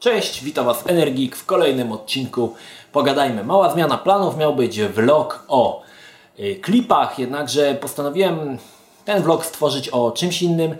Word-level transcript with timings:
Cześć, 0.00 0.44
witam 0.44 0.66
Was 0.66 0.84
Energik 0.86 1.36
w 1.36 1.46
kolejnym 1.46 1.92
odcinku. 1.92 2.54
Pogadajmy. 2.92 3.44
Mała 3.44 3.72
zmiana 3.72 3.98
planów, 3.98 4.36
miał 4.36 4.54
być 4.56 4.80
vlog 4.80 5.44
o 5.48 5.82
y, 6.40 6.56
klipach, 6.62 7.18
jednakże 7.18 7.74
postanowiłem 7.74 8.58
ten 9.04 9.22
vlog 9.22 9.46
stworzyć 9.46 9.88
o 9.88 10.10
czymś 10.10 10.42
innym. 10.42 10.74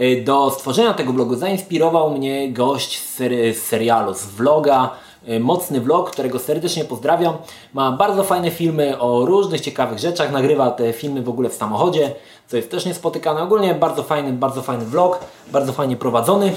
Y, 0.00 0.22
do 0.24 0.50
stworzenia 0.50 0.94
tego 0.94 1.12
vlogu 1.12 1.34
zainspirował 1.34 2.10
mnie 2.10 2.52
gość 2.52 2.98
z, 2.98 3.14
sery, 3.14 3.54
z 3.54 3.62
serialu, 3.62 4.14
z 4.14 4.24
vloga, 4.24 4.90
y, 5.28 5.40
Mocny 5.40 5.80
Vlog, 5.80 6.10
którego 6.10 6.38
serdecznie 6.38 6.84
pozdrawiam. 6.84 7.36
Ma 7.72 7.92
bardzo 7.92 8.24
fajne 8.24 8.50
filmy 8.50 8.98
o 8.98 9.26
różnych 9.26 9.60
ciekawych 9.60 9.98
rzeczach, 9.98 10.32
nagrywa 10.32 10.70
te 10.70 10.92
filmy 10.92 11.22
w 11.22 11.28
ogóle 11.28 11.48
w 11.48 11.54
samochodzie, 11.54 12.14
co 12.46 12.56
jest 12.56 12.70
też 12.70 12.86
niespotykane. 12.86 13.42
Ogólnie 13.42 13.74
bardzo 13.74 14.02
fajny, 14.02 14.32
bardzo 14.32 14.62
fajny 14.62 14.84
vlog, 14.84 15.20
bardzo 15.52 15.72
fajnie 15.72 15.96
prowadzony. 15.96 16.52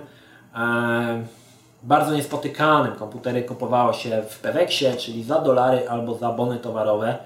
e, 0.55 1.23
bardzo 1.83 2.15
niespotykanym. 2.15 2.95
Komputery 2.95 3.43
kupowało 3.43 3.93
się 3.93 4.23
w 4.29 4.39
Peweksie, 4.39 4.85
czyli 4.97 5.23
za 5.23 5.39
dolary 5.39 5.89
albo 5.89 6.17
za 6.17 6.29
bony 6.29 6.57
towarowe. 6.57 7.17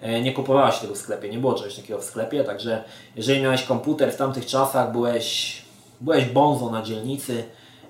E, 0.00 0.20
nie 0.20 0.32
kupowało 0.32 0.70
się 0.70 0.80
tego 0.80 0.94
w 0.94 0.98
sklepie, 0.98 1.28
nie 1.28 1.38
było 1.38 1.54
czegoś 1.54 1.76
takiego 1.76 1.98
w 1.98 2.04
sklepie, 2.04 2.44
także 2.44 2.84
jeżeli 3.16 3.42
miałeś 3.42 3.62
komputer 3.62 4.12
w 4.12 4.16
tamtych 4.16 4.46
czasach, 4.46 4.92
byłeś, 4.92 5.62
byłeś 6.00 6.24
bonzo 6.24 6.70
na 6.70 6.82
dzielnicy 6.82 7.44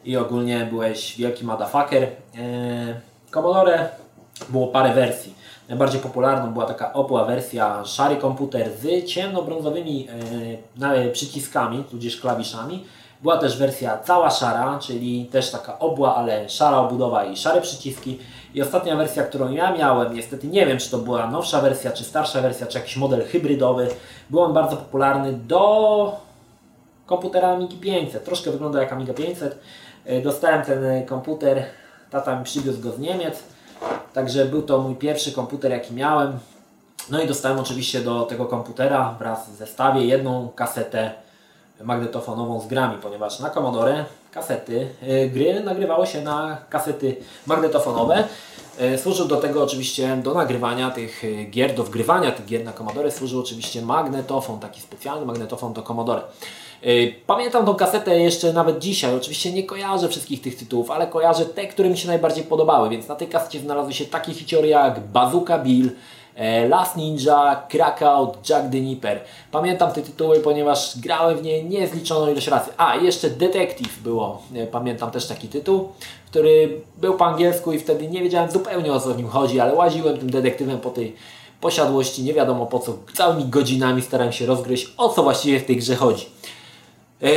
i 0.05 0.17
ogólnie 0.17 0.67
byłeś 0.71 1.17
wielki 1.17 1.45
motherfucker. 1.45 2.03
E, 2.03 2.09
Commodore 3.31 3.89
było 4.49 4.67
parę 4.67 4.95
wersji. 4.95 5.35
Najbardziej 5.69 6.01
popularną 6.01 6.53
była 6.53 6.67
taka 6.67 6.93
opła 6.93 7.25
wersja 7.25 7.85
szary 7.85 8.17
komputer 8.17 8.71
z 8.81 9.07
ciemnobrązowymi 9.07 10.09
e, 10.81 11.11
przyciskami, 11.11 11.85
tudzież 11.85 12.21
klawiszami. 12.21 12.85
Była 13.23 13.39
też 13.39 13.59
wersja 13.59 13.99
cała 13.99 14.31
szara, 14.31 14.79
czyli 14.79 15.27
też 15.27 15.51
taka 15.51 15.79
obła, 15.79 16.17
ale 16.17 16.49
szara 16.49 16.79
obudowa 16.79 17.25
i 17.25 17.37
szare 17.37 17.61
przyciski. 17.61 18.19
I 18.55 18.63
ostatnia 18.63 18.97
wersja, 18.97 19.23
którą 19.23 19.53
ja 19.53 19.77
miałem, 19.77 20.15
niestety 20.15 20.49
nie 20.49 20.67
wiem, 20.67 20.79
czy 20.79 20.91
to 20.91 20.99
była 20.99 21.27
nowsza 21.31 21.61
wersja, 21.61 21.93
czy 21.93 22.05
starsza 22.05 22.41
wersja, 22.41 22.67
czy 22.67 22.79
jakiś 22.79 22.97
model 22.97 23.25
hybrydowy. 23.25 23.89
Był 24.31 24.41
on 24.41 24.53
bardzo 24.53 24.77
popularny 24.77 25.33
do 25.33 26.17
komputera 27.07 27.49
Amigi 27.49 27.77
500. 27.77 28.25
Troszkę 28.25 28.51
wygląda 28.51 28.81
jak 28.81 28.93
Amiga 28.93 29.15
500. 29.15 29.59
E, 30.05 30.21
dostałem 30.21 30.63
ten 30.63 31.07
komputer, 31.07 31.65
tata 32.11 32.39
mi 32.39 32.45
przywiózł 32.45 32.81
go 32.81 32.93
z 32.93 32.99
Niemiec. 32.99 33.54
Także 34.15 34.45
był 34.45 34.63
to 34.63 34.79
mój 34.79 34.95
pierwszy 34.95 35.33
komputer, 35.33 35.71
jaki 35.71 35.95
miałem. 35.95 36.39
No 37.11 37.23
i 37.23 37.27
dostałem 37.27 37.59
oczywiście 37.59 38.01
do 38.01 38.23
tego 38.23 38.47
komputera 38.47 39.15
wraz 39.19 39.53
z 39.53 39.59
zestawie 39.59 40.05
jedną 40.05 40.49
kasetę 40.49 41.11
magnetofonową 41.81 42.61
z 42.61 42.67
grami, 42.67 42.99
ponieważ 43.03 43.41
na 43.41 43.51
Commodore 43.51 44.05
kasety, 44.33 44.89
y, 45.03 45.31
gry 45.35 45.61
nagrywało 45.61 46.07
się 46.07 46.23
na 46.23 46.59
kasety 46.71 47.17
magnetofonowe. 47.47 48.25
Y, 48.81 48.99
służył 48.99 49.29
do 49.29 49.37
tego 49.37 49.63
oczywiście, 49.63 50.17
do 50.17 50.35
nagrywania 50.35 50.91
tych 50.91 51.25
y, 51.25 51.45
gier, 51.45 51.75
do 51.75 51.85
wgrywania 51.85 52.33
tych 52.33 52.47
gier 52.47 52.65
na 52.65 52.73
Commodore 52.73 53.11
służył 53.11 53.41
oczywiście 53.41 53.83
magnetofon, 53.83 54.61
taki 54.61 54.81
specjalny 54.81 55.27
magnetofon 55.27 55.73
do 55.73 55.83
Commodore. 55.83 56.23
Y, 56.87 57.15
pamiętam 57.27 57.67
tą 57.67 57.75
kasetę 57.75 58.21
jeszcze 58.21 58.53
nawet 58.53 58.79
dzisiaj. 58.79 59.15
Oczywiście 59.15 59.53
nie 59.53 59.63
kojarzę 59.63 60.09
wszystkich 60.09 60.41
tych 60.41 60.57
tytułów, 60.57 60.91
ale 60.91 61.07
kojarzę 61.07 61.45
te, 61.45 61.67
które 61.67 61.91
mi 61.91 61.99
się 61.99 62.09
najbardziej 62.09 62.45
podobały. 62.45 62.89
Więc 62.89 63.09
na 63.09 63.17
tej 63.17 63.29
kasecie 63.29 63.61
znalazły 63.61 63.93
się 63.93 64.05
takie 64.05 64.35
hiciory 64.35 64.69
jak 64.69 65.01
Bazooka 65.01 65.59
Bill, 65.59 65.87
e, 65.87 65.91
Last 66.69 66.97
Ninja, 66.97 67.63
Crackout, 67.69 68.49
Jack 68.51 68.71
the 68.71 68.81
Nipper. 68.81 69.21
Pamiętam 69.51 69.93
te 69.93 70.03
tytuły, 70.03 70.41
ponieważ 70.41 70.99
grałem 70.99 71.39
w 71.39 71.43
nie 71.43 71.65
niezliczoną 71.65 72.33
ilość 72.33 72.49
razy. 72.49 72.71
A, 72.77 72.97
jeszcze 72.97 73.31
Detective 73.31 74.03
było, 74.03 74.43
e, 74.55 74.67
pamiętam 74.67 75.11
też 75.11 75.27
taki 75.27 75.49
tytuł, 75.49 75.93
który 76.31 76.81
był 76.97 77.15
po 77.15 77.27
angielsku 77.27 77.73
i 77.73 77.79
wtedy 77.79 78.09
nie 78.09 78.23
wiedziałem 78.23 78.51
zupełnie 78.51 78.93
o 78.93 79.01
co 79.01 79.15
w 79.15 79.17
nim 79.17 79.29
chodzi, 79.29 79.61
ale 79.61 79.75
łaziłem 79.75 80.19
tym 80.19 80.31
detektywem 80.31 80.79
po 80.79 80.91
tej 80.91 81.17
posiadłości, 81.61 82.23
nie 82.23 82.35
wiadomo 82.35 82.67
po 82.67 82.79
co, 82.79 82.99
całymi 83.15 83.45
godzinami 83.45 84.03
starałem 84.03 84.33
się 84.33 84.47
rozgryźć 84.47 84.95
o 84.97 85.09
co 85.09 85.23
właściwie 85.23 85.61
w 85.61 85.65
tej 85.65 85.77
grze 85.77 85.97
chodzi. 85.97 86.27
E, 87.23 87.31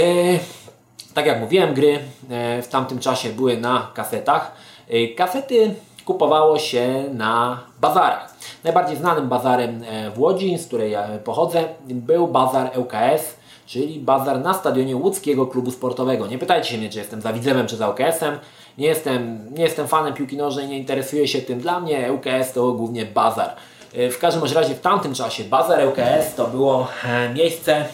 tak 1.13 1.25
jak 1.25 1.39
mówiłem, 1.39 1.73
gry 1.73 1.99
e, 2.29 2.61
w 2.61 2.67
tamtym 2.67 2.99
czasie 2.99 3.29
były 3.29 3.57
na 3.57 3.91
kasetach. 3.93 4.51
E, 4.89 5.07
kasety 5.07 5.75
kupowało 6.07 6.59
się 6.59 7.03
na 7.13 7.59
bazarach. 7.81 8.35
Najbardziej 8.63 8.97
znanym 8.97 9.29
bazarem 9.29 9.83
w 10.15 10.19
Łodzi, 10.19 10.57
z 10.57 10.67
której 10.67 10.91
ja 10.91 11.07
pochodzę, 11.23 11.63
był 11.87 12.27
bazar 12.27 12.71
ŁKS, 12.79 13.35
czyli 13.65 13.99
bazar 13.99 14.41
na 14.41 14.53
stadionie 14.53 14.95
Łódzkiego 14.95 15.47
Klubu 15.47 15.71
Sportowego. 15.71 16.27
Nie 16.27 16.37
pytajcie 16.37 16.69
się 16.69 16.77
mnie, 16.77 16.89
czy 16.89 16.99
jestem 16.99 17.21
za 17.21 17.33
Widzewem, 17.33 17.67
czy 17.67 17.75
za 17.75 17.89
ŁKS-em. 17.89 18.39
Nie 18.77 18.87
jestem, 18.87 19.45
nie 19.57 19.63
jestem 19.63 19.87
fanem 19.87 20.13
piłki 20.13 20.37
nożnej, 20.37 20.67
nie 20.67 20.77
interesuję 20.77 21.27
się 21.27 21.41
tym. 21.41 21.59
Dla 21.59 21.79
mnie 21.79 22.13
ŁKS 22.13 22.53
to 22.53 22.71
głównie 22.71 23.05
bazar. 23.05 23.55
W 23.93 24.17
każdym 24.19 24.43
razie 24.43 24.75
w 24.75 24.81
tamtym 24.81 25.13
czasie 25.13 25.43
bazar 25.43 25.87
ŁKS 25.87 26.35
to 26.35 26.47
było 26.47 26.87
miejsce, 27.35 27.85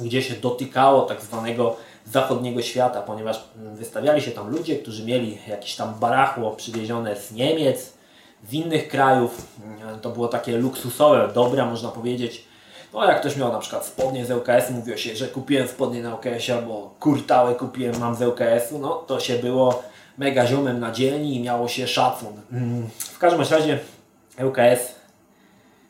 gdzie 0.00 0.22
się 0.22 0.34
dotykało 0.34 1.02
tak 1.02 1.22
zwanego 1.22 1.76
zachodniego 2.06 2.62
świata, 2.62 3.02
ponieważ 3.02 3.44
wystawiali 3.56 4.22
się 4.22 4.30
tam 4.30 4.50
ludzie, 4.50 4.76
którzy 4.76 5.04
mieli 5.04 5.38
jakieś 5.48 5.76
tam 5.76 5.94
barachło 5.94 6.50
przywiezione 6.50 7.16
z 7.16 7.32
Niemiec, 7.32 7.92
z 8.48 8.52
innych 8.52 8.88
krajów. 8.88 9.46
To 10.02 10.10
było 10.10 10.28
takie 10.28 10.58
luksusowe, 10.58 11.28
dobra 11.34 11.66
można 11.66 11.88
powiedzieć. 11.88 12.44
No 12.92 13.04
jak 13.04 13.20
ktoś 13.20 13.36
miał 13.36 13.52
na 13.52 13.58
przykład 13.58 13.86
spodnie 13.86 14.26
z 14.26 14.30
LKS, 14.30 14.70
mówiło 14.70 14.96
się, 14.96 15.16
że 15.16 15.28
kupiłem 15.28 15.68
spodnie 15.68 16.02
na 16.02 16.10
LKS 16.10 16.50
albo 16.50 16.94
kurtałe 17.00 17.54
kupiłem, 17.54 17.98
mam 17.98 18.14
z 18.14 18.22
LKS-u, 18.22 18.78
no 18.78 18.94
to 18.94 19.20
się 19.20 19.38
było 19.38 19.82
mega 20.18 20.46
ziomem 20.46 20.80
na 20.80 20.90
dzielni 20.90 21.36
i 21.36 21.42
miało 21.42 21.68
się 21.68 21.86
szacun. 21.86 22.32
W 22.98 23.18
każdym 23.18 23.40
razie 23.40 23.78
LKS 24.36 24.99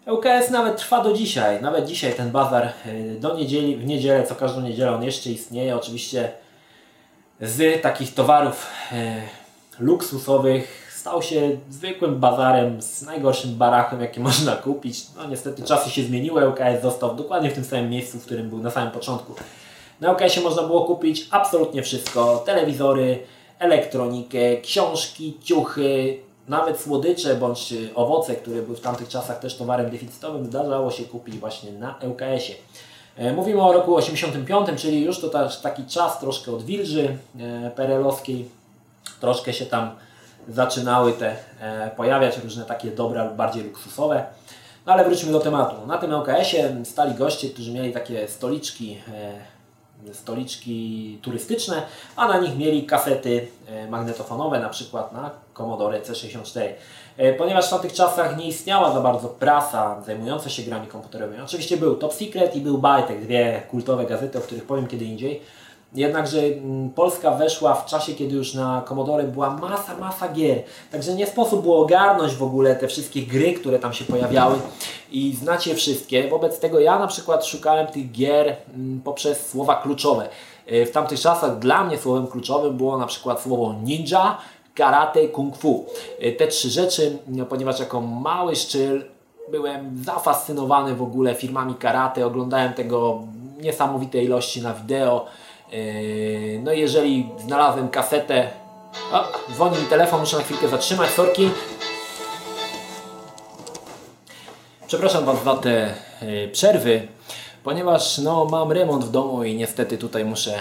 ŁKS 0.06 0.50
nawet 0.50 0.76
trwa 0.76 1.05
do 1.05 1.12
dzisiaj. 1.12 1.62
Nawet 1.62 1.87
dzisiaj 1.87 2.14
ten 2.14 2.31
bazar 2.31 2.73
y, 2.87 3.17
do 3.20 3.35
niedzieli, 3.37 3.76
w 3.76 3.87
niedzielę, 3.87 4.26
co 4.26 4.35
każdą 4.35 4.61
niedzielę 4.61 4.94
on 4.94 5.02
jeszcze 5.02 5.31
istnieje. 5.31 5.76
Oczywiście 5.76 6.32
z 7.41 7.82
takich 7.82 8.14
towarów 8.14 8.67
e, 8.93 9.23
luksusowych 9.79 10.93
stał 10.97 11.23
się 11.23 11.56
zwykłym 11.70 12.20
bazarem 12.20 12.82
z 12.82 13.02
najgorszym 13.02 13.55
barachem, 13.55 14.00
jaki 14.00 14.20
można 14.31 14.56
kupić. 14.56 15.06
No 15.17 15.26
niestety 15.26 15.62
czasy 15.62 15.91
się 15.91 16.03
zmieniły, 16.03 16.43
LKS 16.43 16.82
został 16.82 17.14
dokładnie 17.14 17.50
w 17.50 17.55
tym 17.55 17.64
samym 17.64 17.91
miejscu, 17.91 18.19
w 18.19 18.25
którym 18.25 18.49
był 18.49 18.58
na 18.58 18.70
samym 18.70 18.91
początku. 18.91 19.35
Na 20.00 20.11
LKS-ie 20.12 20.44
można 20.44 20.62
było 20.62 20.85
kupić 20.85 21.29
absolutnie 21.31 21.82
wszystko. 21.82 22.43
Telewizory, 22.46 23.19
elektronikę, 23.58 24.56
książki, 24.56 25.38
ciuchy, 25.44 26.19
nawet 26.49 26.81
słodycze 26.81 27.35
bądź 27.35 27.75
owoce, 27.95 28.37
które 28.37 28.63
były 28.63 28.77
w 28.77 28.81
tamtych 28.81 29.09
czasach 29.09 29.39
też 29.39 29.57
towarem 29.57 29.91
deficytowym, 29.91 30.47
zdarzało 30.47 30.91
się 30.91 31.05
kupić 31.05 31.39
właśnie 31.39 31.73
na 31.73 31.99
LKS-ie. 32.01 32.57
E, 33.17 33.33
mówimy 33.33 33.63
o 33.63 33.73
roku 33.73 33.97
85, 33.97 34.83
czyli 34.83 35.05
już 35.05 35.21
to 35.21 35.49
taki 35.63 35.85
czas 35.85 36.21
troszkę 36.21 36.53
od 36.53 36.63
wilży 36.63 37.17
e, 37.41 37.71
perelowskiej. 37.71 38.49
Troszkę 39.21 39.53
się 39.53 39.67
tam 39.67 39.91
zaczynały 40.49 41.13
te 41.13 41.37
e, 41.61 41.91
pojawiać 41.97 42.39
różne 42.39 42.65
takie 42.65 42.91
dobra 42.91 43.31
bardziej 43.31 43.65
luksusowe. 43.65 44.25
No 44.87 44.93
ale 44.93 45.05
wróćmy 45.05 45.33
do 45.33 45.41
tematu. 45.41 45.87
Na 45.87 45.99
tym 45.99 46.13
LKS-ie 46.13 46.85
stali 46.85 47.15
goście, 47.15 47.49
którzy 47.49 47.73
mieli 47.73 47.93
takie 47.93 48.29
stoliczki 48.29 48.99
stoliczki 50.12 51.19
turystyczne, 51.23 51.82
a 52.17 52.29
na 52.29 52.38
nich 52.38 52.56
mieli 52.56 52.87
kasety 52.87 53.49
magnetofonowe, 53.88 54.61
na 54.61 54.69
przykład 54.69 55.12
na 55.12 55.31
Commodore 55.55 56.00
C64. 56.00 56.61
E, 57.17 57.32
ponieważ 57.32 57.67
w 57.67 57.70
tamtych 57.70 57.93
czasach 57.93 58.37
nie 58.37 58.47
istniała 58.47 58.93
za 58.93 59.00
bardzo 59.00 59.29
prasa 59.29 60.02
zajmująca 60.06 60.50
się 60.50 60.62
grami 60.62 60.87
komputerowymi. 60.87 61.43
Oczywiście 61.43 61.76
był 61.76 61.97
Top 61.97 62.14
Secret 62.14 62.56
i 62.56 62.61
był 62.61 62.79
Bajtek, 62.79 63.20
dwie 63.20 63.62
kultowe 63.70 64.06
gazety, 64.06 64.38
o 64.38 64.41
których 64.41 64.64
powiem 64.64 64.87
kiedy 64.87 65.05
indziej. 65.05 65.43
Jednakże 65.95 66.39
mm, 66.39 66.91
Polska 66.91 67.31
weszła 67.31 67.75
w 67.75 67.87
czasie, 67.87 68.15
kiedy 68.15 68.37
już 68.37 68.55
na 68.55 68.83
Commodore 68.89 69.25
była 69.25 69.51
masa, 69.51 69.97
masa 69.97 70.29
gier. 70.29 70.63
Także 70.93 71.15
nie 71.15 71.27
sposób 71.27 71.63
było 71.63 71.79
ogarnąć 71.79 72.35
w 72.35 72.43
ogóle 72.43 72.77
te 72.77 72.89
wszystkie 72.89 73.23
gry, 73.23 73.53
które 73.53 73.79
tam 73.79 73.93
się 73.93 74.05
pojawiały 74.05 74.59
i 75.13 75.37
znacie 75.37 75.75
wszystkie. 75.75 76.29
Wobec 76.29 76.61
tego 76.61 76.81
ja 76.81 76.99
na 76.99 77.07
przykład 77.07 77.47
szukałem 77.47 77.87
tych 77.87 78.13
gier 78.13 78.57
mm, 78.75 79.01
poprzez 79.01 79.51
słowa 79.51 79.77
kluczowe. 79.77 80.29
E, 80.67 80.87
w 80.87 80.91
tamtych 80.91 81.21
czasach 81.21 81.59
dla 81.59 81.85
mnie 81.85 81.99
słowem 81.99 82.27
kluczowym 82.27 82.77
było 82.77 82.99
na 82.99 83.07
przykład 83.07 83.43
słowo 83.43 83.75
ninja, 83.85 84.39
karate, 84.75 85.29
kung 85.29 85.57
fu. 85.57 85.87
E, 86.19 86.33
te 86.33 86.47
trzy 86.47 86.71
rzeczy, 86.71 87.19
no, 87.29 87.47
ponieważ 87.47 87.81
jako 87.81 88.01
mały 88.01 88.57
szczyl 88.57 89.05
byłem 89.51 90.03
zafascynowany 90.05 90.95
w 90.95 91.03
ogóle 91.03 91.35
firmami 91.35 91.75
karate, 91.75 92.27
oglądałem 92.27 92.73
tego 92.73 93.23
niesamowite 93.61 94.23
ilości 94.23 94.63
na 94.63 94.75
wideo. 94.75 95.27
E, 95.72 96.58
no 96.58 96.72
jeżeli 96.72 97.28
znalazłem 97.38 97.88
kasetę, 97.88 98.50
o, 99.12 99.52
dzwoni 99.52 99.78
mi 99.78 99.84
telefon, 99.84 100.20
muszę 100.20 100.37
na 100.37 100.43
chwilkę 100.43 100.69
zatrzymać, 100.69 101.11
sorki. 101.11 101.50
Przepraszam 104.87 105.25
Was 105.25 105.44
za 105.44 105.55
te 105.55 105.94
e, 106.22 106.49
przerwy, 106.49 107.08
ponieważ 107.64 108.19
no, 108.19 108.44
mam 108.44 108.72
remont 108.72 109.05
w 109.05 109.11
domu 109.11 109.44
i 109.44 109.56
niestety 109.56 109.99
tutaj 109.99 110.25
muszę 110.25 110.58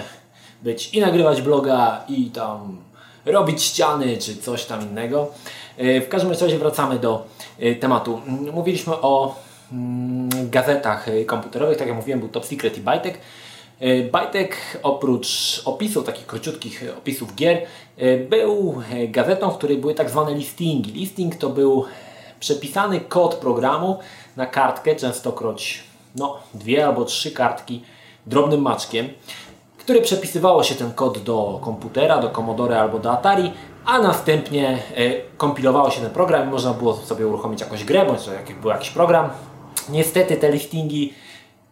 być 0.62 0.94
i 0.94 1.02
nagrywać 1.02 1.42
bloga 1.42 2.04
i 2.08 2.26
tam 2.26 2.78
robić 3.26 3.64
ściany 3.64 4.18
czy 4.18 4.38
coś 4.38 4.66
tam 4.66 4.82
innego. 4.82 5.28
E, 5.78 6.02
w 6.02 6.10
każdym 6.10 6.32
razie 6.32 6.60
wracamy 6.60 7.00
do 7.00 7.26
tematu. 7.80 8.22
Mówiliśmy 8.54 8.94
o 8.94 9.36
mm, 9.72 10.50
gazetach 10.50 11.06
komputerowych, 11.26 11.78
tak 11.78 11.88
jak 11.88 11.98
mówiłem, 11.98 12.20
był 12.20 12.30
Top 12.30 12.46
Secret 12.46 12.78
i 12.78 12.82
Bytek. 12.82 13.20
E, 13.80 14.02
Bytek 14.04 14.58
oprócz 14.84 15.62
opisów, 15.66 16.06
takich 16.06 16.26
króciutkich 16.26 16.84
opisów 16.98 17.36
gier, 17.36 17.62
był 18.30 18.82
gazetą, 19.08 19.52
w 19.52 19.58
której 19.58 19.78
były 19.78 19.96
tak 19.96 20.10
zwane 20.10 20.34
listingi. 20.34 20.92
Listing 20.92 21.36
to 21.36 21.50
był 21.50 21.86
przepisany 22.40 23.00
kod 23.00 23.36
programu 23.36 24.00
na 24.36 24.46
kartkę, 24.46 24.96
częstokroć 24.96 25.84
no, 26.16 26.38
dwie 26.54 26.88
albo 26.88 27.06
trzy 27.06 27.32
kartki 27.32 27.84
drobnym 28.26 28.62
maczkiem 28.62 29.10
które 29.90 30.02
przepisywało 30.02 30.64
się 30.64 30.76
ten 30.76 30.94
kod 30.94 31.18
do 31.18 31.60
komputera, 31.64 32.18
do 32.22 32.30
Commodore 32.30 32.82
albo 32.82 33.00
do 33.00 33.12
Atari, 33.12 33.52
a 33.86 34.00
następnie 34.00 34.70
e, 34.70 35.12
kompilowało 35.38 35.90
się 35.90 36.02
ten 36.02 36.10
program 36.10 36.48
i 36.48 36.52
można 36.52 36.74
było 36.74 36.94
sobie 36.94 37.28
uruchomić 37.28 37.62
jakąś 37.62 37.84
grę, 37.84 38.06
bądź 38.06 38.28
jak 38.28 38.60
był 38.62 38.70
jakiś 38.70 38.90
program. 38.90 39.30
Niestety 39.90 40.38
te 40.38 40.52
listingi 40.52 41.14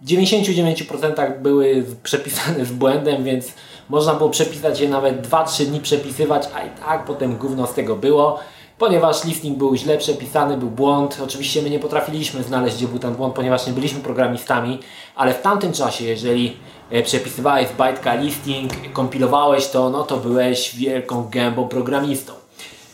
99% 0.06 1.40
były 1.42 1.86
przepisane 2.04 2.66
z 2.66 2.72
błędem, 2.72 3.24
więc 3.24 3.48
można 3.90 4.14
było 4.14 4.30
przepisać 4.30 4.80
je 4.80 4.90
nawet 4.90 5.28
2-3 5.28 5.66
dni 5.66 5.80
przepisywać, 5.80 6.44
a 6.56 6.64
i 6.64 6.70
tak 6.70 7.06
potem 7.06 7.38
gówno 7.38 7.68
z 7.68 7.74
tego 7.74 7.96
było. 7.96 8.40
Ponieważ 8.78 9.24
listing 9.24 9.58
był 9.58 9.76
źle 9.76 9.98
przepisany, 9.98 10.58
był 10.58 10.70
błąd. 10.70 11.18
Oczywiście 11.24 11.62
my 11.62 11.70
nie 11.70 11.80
potrafiliśmy 11.80 12.44
znaleźć, 12.44 12.78
gdzie 12.78 12.88
był 12.88 13.00
ten 13.00 13.16
błąd, 13.16 13.36
ponieważ 13.36 13.68
nie 13.68 13.74
byliśmy 13.74 14.00
programistami, 14.00 14.80
ale 15.16 15.34
w 15.34 15.42
tamtym 15.42 15.74
czasie, 15.74 16.06
jeżeli 16.06 16.58
E, 16.92 17.04
przepisywałeś 17.04 17.68
z 17.68 17.72
bajtka 17.72 18.16
listing, 18.16 18.72
kompilowałeś 18.94 19.68
to, 19.68 19.90
no 19.90 20.04
to 20.04 20.18
byłeś 20.18 20.76
wielką 20.76 21.30
gębą 21.30 21.68
programistą. 21.68 22.34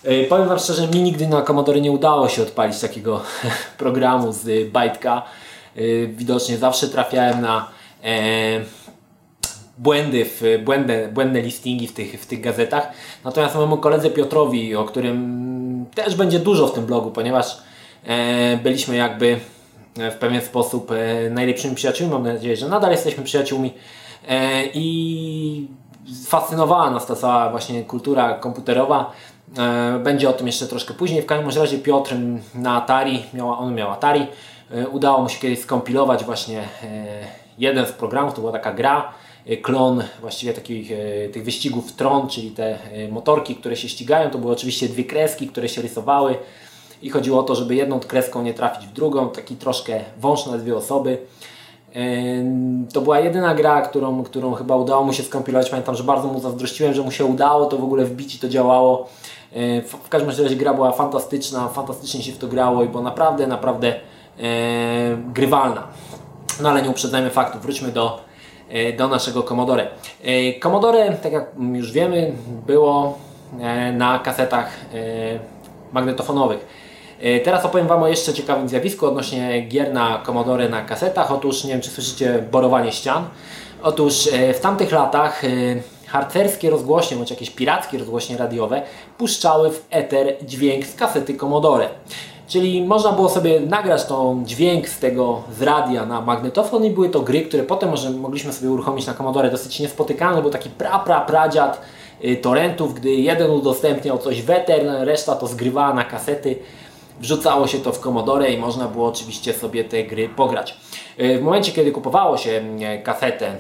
E, 0.04 0.24
powiem 0.24 0.48
Wam 0.48 0.60
szczerze, 0.60 0.88
mi 0.88 1.02
nigdy 1.02 1.28
na 1.28 1.42
Commodore 1.42 1.82
nie 1.82 1.92
udało 1.92 2.30
się 2.30 2.42
odpalić 2.42 2.80
takiego 2.80 3.22
programu 3.78 4.32
z 4.32 4.72
bajtka. 4.72 5.22
E, 5.76 6.08
widocznie 6.08 6.58
zawsze 6.58 6.88
trafiałem 6.88 7.42
na 7.42 7.70
błędy, 9.78 10.26
w, 10.26 10.42
błędne, 10.64 11.08
błędne 11.08 11.42
listingi 11.42 11.88
w 11.88 11.94
tych, 11.94 12.22
w 12.22 12.26
tych 12.26 12.42
gazetach. 12.42 12.92
Natomiast 13.24 13.56
mojemu 13.56 13.78
koledze 13.78 14.10
Piotrowi, 14.10 14.76
o 14.76 14.86
którym 14.86 15.86
też 15.96 16.16
będzie 16.16 16.40
dużo 16.40 16.68
w 16.68 16.74
tym 16.74 16.86
blogu, 16.86 17.12
ponieważ 17.12 17.58
byliśmy 18.64 18.96
jakby 18.96 19.40
E, 20.00 20.12
w 20.12 20.16
pewien 20.16 20.42
sposób 20.42 20.92
e, 20.92 21.30
najlepszymi 21.30 21.76
przyjaciółmi. 21.76 22.14
Mam 22.14 22.24
nadzieję, 22.24 22.56
że 22.56 22.70
nadal 22.70 22.92
jesteśmy 22.92 23.24
przyjaciółmi. 23.24 23.74
E, 24.30 24.64
I 24.74 25.68
fascynowała 26.26 26.90
nas 26.90 27.06
ta 27.06 27.16
cała 27.16 27.50
właśnie 27.50 27.84
kultura 27.84 28.34
komputerowa. 28.34 29.12
Będzie 30.04 30.30
o 30.30 30.34
tym 30.34 30.48
jeszcze 30.48 30.68
troszkę 30.68 30.94
później. 30.94 31.22
W 31.22 31.26
każdym 31.26 31.62
razie 31.62 31.78
Piotr 31.78 32.16
na 32.56 32.76
Atari, 32.76 33.24
miała, 33.34 33.58
on 33.58 33.76
miał 33.76 33.92
Atari, 33.92 34.28
udało 34.92 35.22
mu 35.22 35.30
się 35.30 35.40
kiedyś 35.40 35.60
skompilować 35.60 36.24
właśnie 36.24 36.64
jeden 37.58 37.86
z 37.86 37.92
programów, 37.92 38.34
to 38.34 38.42
była 38.42 38.54
taka 38.54 38.74
gra, 38.74 39.14
klon 39.62 40.04
właściwie 40.22 40.54
takich 40.54 40.92
tych 41.34 41.44
wyścigów 41.44 41.94
Tron, 41.94 42.28
czyli 42.28 42.52
te 42.52 42.78
motorki, 43.12 43.56
które 43.56 43.76
się 43.76 43.90
ścigają. 43.90 44.30
To 44.30 44.38
były 44.38 44.54
oczywiście 44.54 44.90
dwie 44.90 45.04
kreski, 45.04 45.48
które 45.48 45.70
się 45.70 45.82
rysowały 45.82 46.36
i 47.02 47.10
chodziło 47.10 47.40
o 47.40 47.44
to, 47.44 47.56
żeby 47.56 47.76
jedną 47.76 48.00
kreską 48.00 48.44
nie 48.44 48.54
trafić 48.54 48.88
w 48.88 48.94
drugą, 48.94 49.30
taki 49.30 49.56
troszkę 49.56 50.00
wąż 50.18 50.46
na 50.46 50.58
dwie 50.58 50.76
osoby. 50.76 51.18
To 52.94 53.02
była 53.02 53.20
jedyna 53.20 53.56
gra, 53.56 53.82
którą, 53.82 54.24
którą 54.24 54.54
chyba 54.54 54.76
udało 54.76 55.04
mu 55.04 55.14
się 55.14 55.24
skompilować. 55.24 55.70
Pamiętam, 55.70 55.96
że 55.96 56.04
bardzo 56.04 56.28
mu 56.28 56.40
zazdrościłem, 56.40 56.94
że 56.94 57.02
mu 57.02 57.12
się 57.12 57.26
udało 57.26 57.66
to 57.66 57.78
w 57.78 57.84
ogóle 57.84 58.06
wbić 58.06 58.36
i 58.36 58.40
to 58.40 58.50
działało. 58.50 59.10
W 60.04 60.10
każdym 60.10 60.30
razie 60.30 60.56
gra 60.56 60.74
była 60.74 60.92
fantastyczna, 60.92 61.68
fantastycznie 61.68 62.24
się 62.24 62.32
w 62.32 62.38
to 62.38 62.48
grało 62.48 62.84
i 62.84 62.90
była 62.90 63.04
naprawdę, 63.04 63.48
naprawdę 63.48 63.88
e, 63.88 64.13
grywalna. 65.34 65.88
No 66.62 66.70
ale 66.70 66.82
nie 66.82 66.90
uprzedzajmy 66.90 67.30
faktów, 67.30 67.62
wróćmy 67.62 67.92
do, 67.92 68.22
e, 68.70 68.94
do 68.94 69.08
naszego 69.08 69.44
Commodore. 69.44 69.88
E, 70.24 70.60
Commodore, 70.60 71.12
tak 71.12 71.34
jak 71.34 71.46
już 71.74 71.92
wiemy, 71.92 72.34
było 72.68 73.18
e, 73.60 73.92
na 73.92 74.20
kasetach 74.20 74.68
e, 74.94 75.40
magnetofonowych. 75.94 76.66
E, 77.22 77.40
teraz 77.40 77.66
opowiem 77.66 77.88
Wam 77.88 78.04
o 78.04 78.08
jeszcze 78.08 78.34
ciekawym 78.34 78.70
zjawisku 78.70 79.08
odnośnie 79.08 79.62
gier 79.62 79.94
na 79.94 80.24
Commodore 80.26 80.70
na 80.70 80.82
kasetach. 80.82 81.32
Otóż, 81.32 81.64
nie 81.64 81.72
wiem 81.72 81.82
czy 81.82 81.90
słyszycie 81.90 82.44
borowanie 82.52 82.92
ścian. 82.92 83.24
Otóż 83.84 84.30
e, 84.34 84.54
w 84.54 84.60
tamtych 84.60 84.92
latach 84.92 85.44
e, 85.46 85.48
harcerskie 86.08 86.70
rozgłośnie, 86.70 87.18
bądź 87.18 87.30
jakieś 87.30 87.50
pirackie 87.50 87.98
rozgłośnie 87.98 88.38
radiowe 88.38 88.82
puszczały 89.18 89.72
w 89.72 89.86
eter 89.92 90.36
dźwięk 90.42 90.86
z 90.86 90.96
kasety 90.96 91.36
Commodore. 91.36 91.90
Czyli 92.54 92.84
można 92.84 93.12
było 93.12 93.30
sobie 93.30 93.60
nagrać 93.60 94.06
tą 94.06 94.44
dźwięk 94.46 94.90
z 94.90 95.00
tego 95.00 95.44
z 95.58 95.62
radia 95.62 96.06
na 96.06 96.22
magnetofon 96.22 96.86
i 96.86 96.90
były 96.90 97.10
to 97.10 97.20
gry, 97.20 97.42
które 97.42 97.64
potem 97.64 97.90
może, 97.90 98.10
mogliśmy 98.10 98.54
sobie 98.54 98.72
uruchomić 98.72 99.08
na 99.08 99.14
Commodore. 99.14 99.52
Dosyć 99.52 99.80
niespotykane, 99.80 100.42
był 100.42 100.52
taki 100.52 100.70
pra, 100.70 101.00
pra, 101.00 101.22
pradziad 101.22 101.82
torrentów, 102.42 102.94
gdy 102.94 103.10
jeden 103.10 103.52
udostępniał 103.52 104.18
coś 104.18 104.42
w 104.42 104.50
eter, 104.50 104.86
reszta 105.00 105.36
to 105.36 105.48
zgrywała 105.48 105.94
na 105.94 106.04
kasety. 106.04 106.56
Wrzucało 107.20 107.68
się 107.68 107.80
to 107.80 107.92
w 107.92 108.00
Commodore 108.00 108.52
i 108.52 108.58
można 108.58 108.88
było 108.88 109.08
oczywiście 109.08 109.54
sobie 109.54 109.84
te 109.84 110.04
gry 110.04 110.30
pograć. 110.30 110.78
E, 111.18 111.38
w 111.38 111.42
momencie, 111.42 111.72
kiedy 111.72 111.92
kupowało 111.92 112.38
się 112.38 112.64
e, 112.82 112.98
kasetę, 112.98 113.56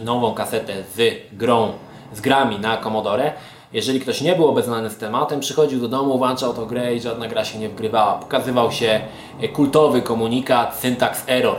nową 0.00 0.34
kasetę 0.34 0.72
z 0.94 1.22
grą, 1.32 1.72
z 2.12 2.20
grami 2.20 2.58
na 2.58 2.76
Commodore, 2.76 3.32
jeżeli 3.72 4.00
ktoś 4.00 4.20
nie 4.20 4.36
był 4.36 4.48
obeznany 4.48 4.90
z 4.90 4.96
tematem, 4.96 5.40
przychodził 5.40 5.80
do 5.80 5.88
domu, 5.88 6.18
włączał 6.18 6.54
to 6.54 6.66
grę 6.66 6.94
i 6.94 7.00
żadna 7.00 7.28
gra 7.28 7.44
się 7.44 7.58
nie 7.58 7.68
wgrywała. 7.68 8.12
Pokazywał 8.14 8.72
się 8.72 9.00
e, 9.40 9.48
kultowy 9.48 10.02
komunikat 10.02 10.76
syntax 10.76 11.22
error. 11.26 11.56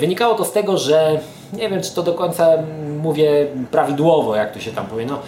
Wynikało 0.00 0.34
to 0.34 0.44
z 0.44 0.52
tego, 0.52 0.78
że 0.78 1.20
nie 1.52 1.68
wiem 1.68 1.82
czy 1.82 1.94
to 1.94 2.02
do 2.02 2.14
końca 2.14 2.48
mówię 3.02 3.46
prawidłowo, 3.70 4.36
jak 4.36 4.52
to 4.52 4.60
się 4.60 4.72
tam 4.72 4.86
powie. 4.86 5.06
No, 5.06 5.18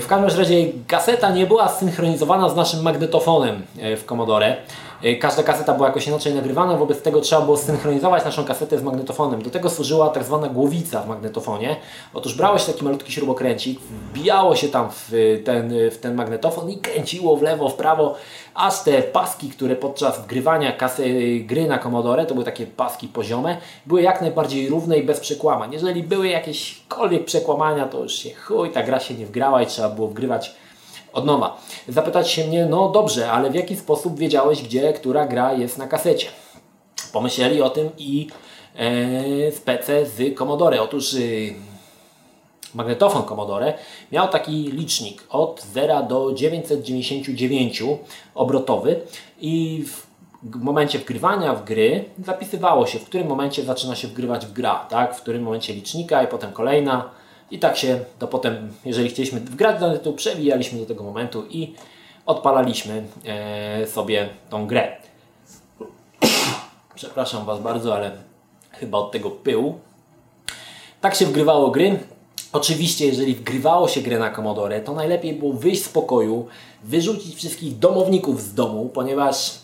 w 0.00 0.06
każdym 0.06 0.38
razie 0.38 0.66
kaseta 0.86 1.30
nie 1.30 1.46
była 1.46 1.68
synchronizowana 1.68 2.48
z 2.48 2.56
naszym 2.56 2.82
magnetofonem 2.82 3.62
w 3.74 4.04
Commodore. 4.08 4.56
Y, 5.04 5.16
każda 5.16 5.42
kaseta 5.42 5.74
była 5.74 5.88
jakoś 5.88 6.06
inaczej 6.06 6.34
nagrywana, 6.34 6.76
wobec 6.76 7.02
tego 7.02 7.20
trzeba 7.20 7.42
było 7.42 7.56
synchronizować 7.56 8.24
naszą 8.24 8.44
kasetę 8.44 8.78
z 8.78 8.82
magnetofonem. 8.82 9.42
Do 9.42 9.50
tego 9.50 9.70
służyła 9.70 10.08
tak 10.08 10.24
zwana 10.24 10.48
głowica 10.48 11.02
w 11.02 11.08
magnetofonie. 11.08 11.76
Otóż 12.14 12.34
brało 12.34 12.58
się 12.58 12.72
taki 12.72 12.84
malutki 12.84 13.12
śrubokręcik, 13.12 13.80
wbijało 13.80 14.56
się 14.56 14.68
tam 14.68 14.88
w 14.90 15.12
ten, 15.44 15.72
w 15.90 15.98
ten 15.98 16.14
magnetofon 16.14 16.70
i 16.70 16.78
kręciło 16.78 17.36
w 17.36 17.42
lewo, 17.42 17.68
w 17.68 17.74
prawo, 17.74 18.14
aż 18.54 18.82
te 18.82 19.02
paski, 19.02 19.48
które 19.48 19.76
podczas 19.76 20.20
wgrywania 20.20 20.72
kasy, 20.72 21.40
gry 21.46 21.66
na 21.66 21.78
Commodore, 21.78 22.26
to 22.26 22.34
były 22.34 22.44
takie 22.44 22.66
paski 22.66 23.08
poziome, 23.08 23.56
były 23.86 24.02
jak 24.02 24.20
najbardziej 24.20 24.68
równe 24.68 24.98
i 24.98 25.02
bez 25.02 25.20
przekłamań. 25.20 25.72
Jeżeli 25.72 26.02
były 26.02 26.28
jakiekolwiek 26.28 27.24
przekłamania, 27.24 27.86
to 27.86 28.02
już 28.02 28.12
się 28.12 28.34
chuj, 28.34 28.70
ta 28.70 28.82
gra 28.82 29.00
się 29.00 29.14
nie 29.14 29.26
wgrała 29.26 29.62
i 29.62 29.66
trzeba 29.66 29.88
było 29.88 30.08
wgrywać 30.08 30.54
od 31.12 31.26
nowa. 31.26 31.60
Zapytać 31.88 32.30
się 32.30 32.46
mnie, 32.46 32.66
no 32.66 32.88
dobrze, 32.88 33.32
ale 33.32 33.50
w 33.50 33.54
jaki 33.54 33.76
sposób 33.76 34.18
wiedziałeś, 34.18 34.62
gdzie 34.62 34.92
która 34.92 35.26
gra 35.26 35.52
jest 35.52 35.78
na 35.78 35.86
kasecie? 35.86 36.26
Pomyśleli 37.12 37.62
o 37.62 37.70
tym 37.70 37.90
i 37.98 38.28
e, 38.76 39.52
PC 39.64 40.06
z 40.06 40.38
Commodore. 40.38 40.82
Otóż 40.82 41.14
e, 41.14 41.18
magnetofon 42.74 43.22
Commodore 43.22 43.74
miał 44.12 44.28
taki 44.28 44.52
licznik 44.52 45.24
od 45.30 45.62
0 45.62 46.02
do 46.02 46.32
999 46.32 47.82
obrotowy 48.34 49.00
i 49.40 49.84
w 49.86 50.08
momencie 50.42 50.98
wgrywania 50.98 51.54
w 51.54 51.64
gry 51.64 52.04
zapisywało 52.24 52.86
się, 52.86 52.98
w 52.98 53.04
którym 53.04 53.26
momencie 53.26 53.64
zaczyna 53.64 53.96
się 53.96 54.08
wgrywać 54.08 54.46
w 54.46 54.52
gra, 54.52 54.86
tak? 54.88 55.16
w 55.16 55.20
którym 55.20 55.42
momencie 55.42 55.74
licznika 55.74 56.22
i 56.22 56.26
potem 56.26 56.52
kolejna 56.52 57.10
i 57.50 57.58
tak 57.58 57.76
się 57.76 58.00
to 58.18 58.28
potem, 58.28 58.72
jeżeli 58.84 59.08
chcieliśmy 59.08 59.40
wgrać 59.40 59.80
dany 59.80 59.98
tytuł, 59.98 60.12
przewijaliśmy 60.12 60.78
do 60.78 60.86
tego 60.86 61.04
momentu 61.04 61.44
i 61.50 61.74
odpalaliśmy 62.26 63.02
e, 63.26 63.86
sobie 63.86 64.28
tą 64.50 64.66
grę. 64.66 64.96
Przepraszam 66.94 67.44
Was 67.44 67.60
bardzo, 67.60 67.94
ale 67.94 68.12
chyba 68.70 68.98
od 68.98 69.12
tego 69.12 69.30
pyłu. 69.30 69.78
Tak 71.00 71.14
się 71.14 71.26
wgrywało 71.26 71.70
gry. 71.70 71.98
Oczywiście, 72.52 73.06
jeżeli 73.06 73.34
wgrywało 73.34 73.88
się 73.88 74.00
grę 74.00 74.18
na 74.18 74.30
Commodore, 74.30 74.80
to 74.80 74.92
najlepiej 74.92 75.32
było 75.34 75.52
wyjść 75.52 75.84
z 75.84 75.88
pokoju, 75.88 76.46
wyrzucić 76.84 77.34
wszystkich 77.34 77.78
domowników 77.78 78.42
z 78.42 78.54
domu, 78.54 78.90
ponieważ 78.94 79.58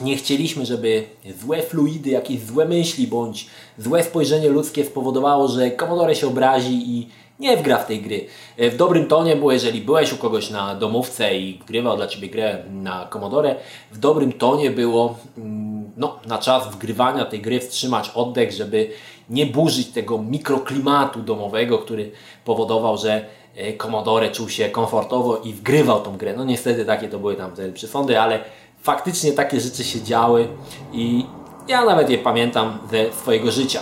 nie 0.00 0.16
chcieliśmy, 0.16 0.66
żeby 0.66 1.04
złe 1.40 1.62
fluidy, 1.62 2.10
jakieś 2.10 2.40
złe 2.40 2.64
myśli 2.64 3.06
bądź 3.06 3.46
złe 3.78 4.04
spojrzenie 4.04 4.48
ludzkie 4.48 4.84
spowodowało, 4.84 5.48
że 5.48 5.70
Commodore 5.70 6.14
się 6.14 6.26
obrazi 6.26 6.82
i 6.86 7.08
nie 7.40 7.56
wgra 7.56 7.78
w 7.78 7.86
tej 7.86 8.02
gry. 8.02 8.26
E, 8.56 8.70
w 8.70 8.76
dobrym 8.76 9.06
tonie 9.06 9.36
było, 9.36 9.52
jeżeli 9.52 9.80
byłeś 9.80 10.12
u 10.12 10.16
kogoś 10.16 10.50
na 10.50 10.74
domówce 10.74 11.38
i 11.38 11.58
wgrywał 11.58 11.96
dla 11.96 12.06
Ciebie 12.06 12.28
grę 12.28 12.64
na 12.70 13.08
Commodore, 13.12 13.56
w 13.92 13.98
dobrym 13.98 14.32
tonie 14.32 14.70
było 14.70 15.14
mm, 15.38 15.92
no, 15.96 16.18
na 16.26 16.38
czas 16.38 16.68
wgrywania 16.68 17.24
tej 17.24 17.40
gry 17.40 17.60
wstrzymać 17.60 18.10
oddech, 18.14 18.52
żeby 18.52 18.90
nie 19.30 19.46
burzyć 19.46 19.88
tego 19.88 20.18
mikroklimatu 20.18 21.22
domowego, 21.22 21.78
który 21.78 22.10
powodował, 22.44 22.96
że 22.96 23.24
e, 23.56 23.72
Commodore 23.72 24.30
czuł 24.30 24.48
się 24.48 24.68
komfortowo 24.68 25.36
i 25.36 25.52
wgrywał 25.52 26.00
tą 26.00 26.16
grę. 26.16 26.34
No 26.36 26.44
niestety 26.44 26.84
takie 26.84 27.08
to 27.08 27.18
były 27.18 27.36
tam 27.36 27.52
te 27.52 27.72
przesądy, 27.72 28.20
ale 28.20 28.40
faktycznie 28.82 29.32
takie 29.32 29.60
rzeczy 29.60 29.84
się 29.84 30.02
działy 30.02 30.48
i 30.92 31.24
ja 31.68 31.84
nawet 31.84 32.10
je 32.10 32.18
pamiętam 32.18 32.78
ze 32.90 33.12
swojego 33.12 33.50
życia. 33.50 33.80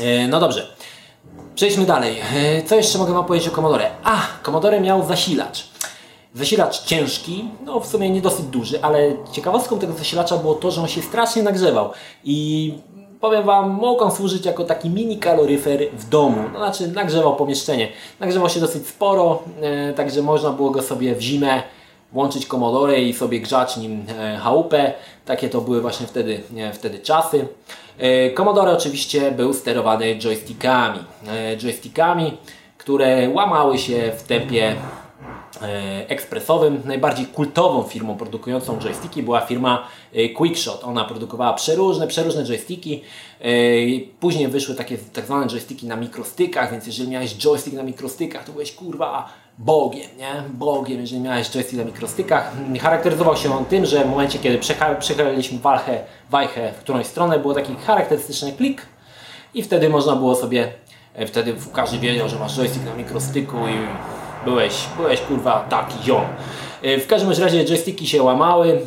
E, 0.00 0.28
no 0.28 0.40
dobrze. 0.40 0.81
Przejdźmy 1.54 1.86
dalej. 1.86 2.16
E, 2.36 2.62
co 2.62 2.76
jeszcze 2.76 2.98
mogę 2.98 3.12
Wam 3.12 3.24
powiedzieć 3.24 3.48
o 3.48 3.50
Commodore? 3.50 3.90
A, 4.04 4.20
Commodore 4.42 4.80
miał 4.80 5.06
zasilacz. 5.06 5.68
Zasilacz 6.34 6.82
ciężki, 6.82 7.44
no 7.64 7.80
w 7.80 7.86
sumie 7.86 8.10
nie 8.10 8.20
dosyć 8.20 8.46
duży, 8.46 8.82
ale 8.82 9.12
ciekawostką 9.32 9.78
tego 9.78 9.92
zasilacza 9.92 10.36
było 10.36 10.54
to, 10.54 10.70
że 10.70 10.80
on 10.80 10.88
się 10.88 11.02
strasznie 11.02 11.42
nagrzewał 11.42 11.90
i 12.24 12.74
powiem 13.20 13.44
Wam, 13.44 13.70
mógł 13.70 14.04
on 14.04 14.12
służyć 14.12 14.46
jako 14.46 14.64
taki 14.64 14.90
mini 14.90 15.18
kaloryfer 15.18 15.80
w 15.92 16.08
domu, 16.08 16.42
no, 16.52 16.58
znaczy 16.58 16.88
nagrzewał 16.88 17.36
pomieszczenie. 17.36 17.88
Nagrzewał 18.20 18.48
się 18.48 18.60
dosyć 18.60 18.86
sporo, 18.86 19.42
e, 19.62 19.92
także 19.92 20.22
można 20.22 20.50
było 20.50 20.70
go 20.70 20.82
sobie 20.82 21.14
w 21.14 21.20
zimę 21.20 21.62
włączyć 22.12 22.46
Commodore 22.46 23.00
i 23.00 23.12
sobie 23.12 23.40
grzać 23.40 23.76
nim 23.76 24.04
e, 24.18 24.36
chałupę. 24.36 24.92
Takie 25.24 25.48
to 25.48 25.60
były 25.60 25.80
właśnie 25.80 26.06
wtedy, 26.06 26.40
e, 26.56 26.72
wtedy 26.72 26.98
czasy. 26.98 27.46
E, 27.98 28.30
Commodore 28.30 28.72
oczywiście 28.72 29.30
był 29.30 29.54
sterowany 29.54 30.18
joystickami. 30.18 30.98
Joystickami, 31.58 32.36
które 32.78 33.28
łamały 33.28 33.78
się 33.78 34.12
w 34.16 34.22
tempie 34.22 34.76
ekspresowym. 36.08 36.82
Najbardziej 36.84 37.26
kultową 37.26 37.82
firmą 37.82 38.16
produkującą 38.16 38.78
joysticki 38.78 39.22
była 39.22 39.40
firma 39.40 39.88
Quickshot. 40.36 40.84
Ona 40.84 41.04
produkowała 41.04 41.52
przeróżne, 41.52 42.06
przeróżne 42.06 42.44
joysticki. 42.44 43.02
Później 44.20 44.48
wyszły 44.48 44.74
takie 44.74 44.98
tak 44.98 45.24
zwane 45.24 45.46
joysticki 45.46 45.86
na 45.86 45.96
mikrostykach, 45.96 46.70
więc 46.70 46.86
jeżeli 46.86 47.08
miałeś 47.10 47.34
joystick 47.34 47.76
na 47.76 47.82
mikrostykach, 47.82 48.44
to 48.44 48.52
byłeś 48.52 48.72
kurwa 48.72 49.28
Bogiem, 49.58 50.08
nie? 50.18 50.32
Bogiem, 50.48 51.00
jeżeli 51.00 51.20
miałeś 51.20 51.50
joystick 51.50 51.78
na 51.78 51.84
mikrostykach. 51.84 52.52
Charakteryzował 52.80 53.36
się 53.36 53.56
on 53.56 53.64
tym, 53.64 53.86
że 53.86 54.04
w 54.04 54.08
momencie, 54.08 54.38
kiedy 54.38 54.58
przechyliliśmy 54.98 55.58
walchę, 55.58 56.04
wajchę 56.30 56.72
w 56.72 56.78
którąś 56.78 57.06
stronę, 57.06 57.38
było 57.38 57.54
taki 57.54 57.74
charakterystyczny 57.86 58.52
klik 58.52 58.86
i 59.54 59.62
wtedy 59.62 59.88
można 59.88 60.16
było 60.16 60.34
sobie, 60.34 60.72
e, 61.14 61.26
wtedy 61.26 61.54
każdy 61.72 61.98
wiedział, 61.98 62.28
że 62.28 62.38
masz 62.38 62.56
joystick 62.56 62.84
na 62.84 62.94
mikrostyku 62.94 63.56
i 63.56 63.74
byłeś, 64.44 64.74
byłeś 64.96 65.20
kurwa 65.20 65.66
taki 65.68 66.04
ziom. 66.04 66.24
E, 66.82 66.98
w 66.98 67.06
każdym 67.06 67.30
razie 67.30 67.64
joysticki 67.64 68.06
się 68.06 68.22
łamały, 68.22 68.80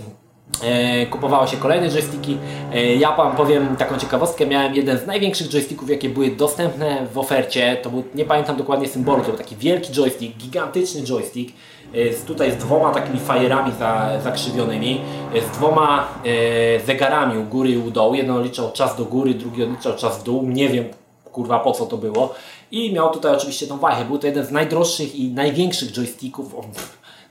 kupowało 1.09 1.47
się 1.47 1.57
kolejne 1.57 1.89
joysticki. 1.89 2.37
E, 2.73 2.95
ja 2.95 3.15
Wam 3.15 3.35
powiem 3.35 3.75
taką 3.75 3.97
ciekawostkę, 3.97 4.45
miałem 4.45 4.75
jeden 4.75 4.97
z 4.97 5.07
największych 5.07 5.47
joysticków, 5.47 5.89
jakie 5.89 6.09
były 6.09 6.31
dostępne 6.31 7.07
w 7.13 7.17
ofercie. 7.17 7.77
To 7.81 7.89
był, 7.89 8.03
nie 8.15 8.25
pamiętam 8.25 8.57
dokładnie 8.57 8.87
symbolu, 8.87 9.21
to 9.21 9.27
był 9.27 9.37
taki 9.37 9.55
wielki 9.55 9.93
joystick, 9.93 10.37
gigantyczny 10.37 11.01
joystick. 11.01 11.55
E, 11.93 12.13
z, 12.13 12.23
tutaj 12.23 12.51
z 12.51 12.55
dwoma 12.55 12.91
takimi 12.91 13.19
fajerami 13.19 13.71
za, 13.79 14.19
zakrzywionymi, 14.23 15.01
z 15.47 15.57
dwoma 15.57 16.07
e, 16.25 16.79
zegarami 16.85 17.37
u 17.37 17.43
góry 17.43 17.69
i 17.69 17.77
u 17.77 17.91
dołu. 17.91 18.15
Jeden 18.15 18.43
liczał 18.43 18.71
czas 18.71 18.97
do 18.97 19.05
góry, 19.05 19.33
drugi 19.33 19.65
liczał 19.65 19.95
czas 19.95 20.19
w 20.19 20.23
dół. 20.23 20.43
Nie 20.43 20.69
wiem 20.69 20.85
kurwa 21.31 21.59
po 21.59 21.71
co 21.71 21.85
to 21.85 21.97
było. 21.97 22.33
I 22.71 22.93
miał 22.93 23.11
tutaj 23.11 23.35
oczywiście 23.35 23.67
tą 23.67 23.77
wajchę. 23.77 24.05
Był 24.05 24.17
to 24.17 24.27
jeden 24.27 24.45
z 24.45 24.51
najdroższych 24.51 25.15
i 25.15 25.31
największych 25.31 25.91
joysticków. 25.91 26.55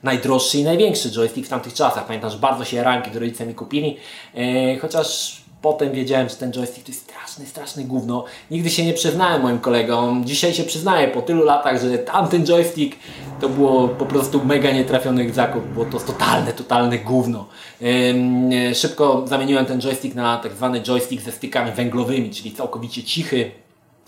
Najdroższy 0.03 0.57
i 0.57 0.63
największy 0.63 1.11
joystick 1.11 1.47
w 1.47 1.49
tamtych 1.49 1.73
czasach. 1.73 2.05
Pamiętam, 2.07 2.29
że 2.29 2.37
bardzo 2.37 2.65
się 2.65 2.83
ranki 2.83 3.11
do 3.11 3.19
rodzice 3.19 3.45
mi 3.45 3.55
kupili, 3.55 3.97
e, 4.35 4.77
chociaż 4.77 5.41
potem 5.61 5.91
wiedziałem, 5.91 6.29
że 6.29 6.35
ten 6.35 6.51
joystick 6.51 6.85
to 6.85 6.91
jest 6.91 7.01
straszny, 7.03 7.45
straszny 7.45 7.83
gówno. 7.83 8.25
Nigdy 8.51 8.69
się 8.69 8.85
nie 8.85 8.93
przyznałem 8.93 9.41
moim 9.41 9.59
kolegom. 9.59 10.25
Dzisiaj 10.25 10.53
się 10.53 10.63
przyznaję 10.63 11.07
po 11.07 11.21
tylu 11.21 11.43
latach, 11.43 11.81
że 11.81 11.97
tamten 11.97 12.45
joystick 12.45 12.97
to 13.41 13.49
było 13.49 13.87
po 13.87 14.05
prostu 14.05 14.45
mega 14.45 14.71
nietrafiony 14.71 15.33
zakup. 15.33 15.65
Było 15.65 15.85
to 15.85 15.99
totalne, 15.99 16.53
totalne 16.53 16.99
gówno. 16.99 17.47
E, 17.81 18.75
szybko 18.75 19.23
zamieniłem 19.27 19.65
ten 19.65 19.81
joystick 19.81 20.15
na 20.15 20.37
tak 20.37 20.53
zwany 20.53 20.81
joystick 20.81 21.23
ze 21.23 21.31
stykami 21.31 21.71
węglowymi, 21.71 22.31
czyli 22.31 22.51
całkowicie 22.51 23.03
cichy 23.03 23.51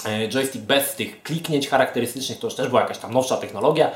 e, 0.05 0.29
joystick 0.29 0.65
bez 0.65 0.95
tych 0.95 1.23
kliknięć 1.23 1.67
charakterystycznych. 1.67 2.39
To 2.39 2.47
już 2.47 2.55
też 2.55 2.67
była 2.67 2.81
jakaś 2.81 2.97
tam 2.97 3.13
nowsza 3.13 3.37
technologia. 3.37 3.91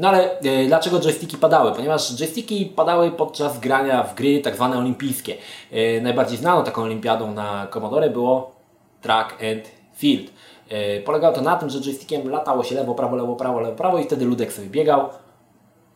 No 0.00 0.08
ale 0.08 0.38
e, 0.40 0.66
dlaczego 0.66 1.00
joysticki 1.00 1.36
padały? 1.36 1.72
Ponieważ 1.72 2.20
joysticki 2.20 2.66
padały 2.66 3.10
podczas 3.10 3.60
grania 3.60 4.02
w 4.02 4.14
gry 4.14 4.40
tak 4.40 4.54
zwane 4.54 4.78
olimpijskie. 4.78 5.36
E, 5.70 6.00
najbardziej 6.00 6.38
znaną 6.38 6.64
taką 6.64 6.82
olimpiadą 6.82 7.34
na 7.34 7.66
Commodore 7.66 8.10
było 8.10 8.56
Track 9.00 9.32
and 9.32 9.70
Field. 9.96 10.30
E, 10.68 11.00
polegało 11.00 11.34
to 11.34 11.40
na 11.42 11.56
tym, 11.56 11.70
że 11.70 11.80
joystickiem 11.80 12.28
latało 12.28 12.64
się 12.64 12.74
lewo, 12.74 12.94
prawo, 12.94 13.16
lewo, 13.16 13.36
prawo, 13.36 13.60
lewo, 13.60 13.76
prawo 13.76 13.98
i 13.98 14.04
wtedy 14.04 14.24
ludek 14.24 14.52
sobie 14.52 14.68
biegał. 14.68 15.08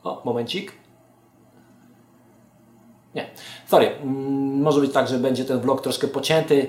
O, 0.03 0.23
momencik. 0.25 0.73
Nie, 3.15 3.27
sorry. 3.67 3.87
Mm, 3.87 4.63
może 4.63 4.81
być 4.81 4.93
tak, 4.93 5.09
że 5.09 5.19
będzie 5.19 5.45
ten 5.45 5.61
vlog 5.61 5.81
troszkę 5.81 6.09
pocięty 6.09 6.67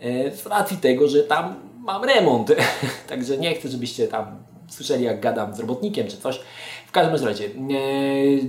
e, 0.00 0.30
z 0.30 0.46
racji 0.46 0.76
tego, 0.76 1.08
że 1.08 1.22
tam 1.22 1.54
mam 1.78 2.04
remont. 2.04 2.52
Także 3.08 3.38
nie 3.38 3.54
chcę, 3.54 3.68
żebyście 3.68 4.08
tam 4.08 4.53
słyszeli 4.68 5.04
jak 5.04 5.20
gadam 5.20 5.54
z 5.54 5.60
robotnikiem 5.60 6.08
czy 6.08 6.16
coś. 6.16 6.40
W 6.86 6.92
każdym 6.92 7.28
razie, 7.28 7.44
e, 7.44 7.50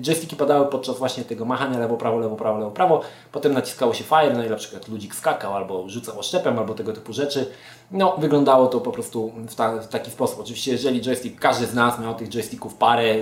joysticki 0.01 0.36
padały 0.36 0.67
podczas 0.67 0.98
właśnie 0.98 1.24
tego 1.24 1.45
machania 1.45 1.79
lewo, 1.79 1.98
prawo, 1.98 2.19
lewo, 2.19 2.36
prawo, 2.36 2.60
lewo, 2.60 2.72
prawo. 2.72 3.01
Potem 3.31 3.53
naciskało 3.53 3.93
się 3.93 4.03
fire, 4.03 4.34
no 4.34 4.45
i 4.45 4.50
na 4.50 4.55
przykład 4.55 4.88
ludzik 4.88 5.15
skakał 5.15 5.53
albo 5.53 5.89
rzucał 5.89 6.19
oszczepem 6.19 6.60
albo 6.60 6.74
tego 6.74 6.93
typu 6.93 7.13
rzeczy. 7.13 7.51
No, 7.91 8.15
wyglądało 8.17 8.67
to 8.67 8.81
po 8.81 8.91
prostu 8.91 9.31
w, 9.48 9.55
ta, 9.55 9.77
w 9.77 9.88
taki 9.88 10.12
sposób. 10.12 10.39
Oczywiście, 10.39 10.72
jeżeli 10.72 11.01
joystick, 11.01 11.39
każdy 11.39 11.65
z 11.65 11.74
nas 11.74 12.00
miał 12.00 12.15
tych 12.15 12.29
joysticków 12.29 12.74
parę, 12.74 13.15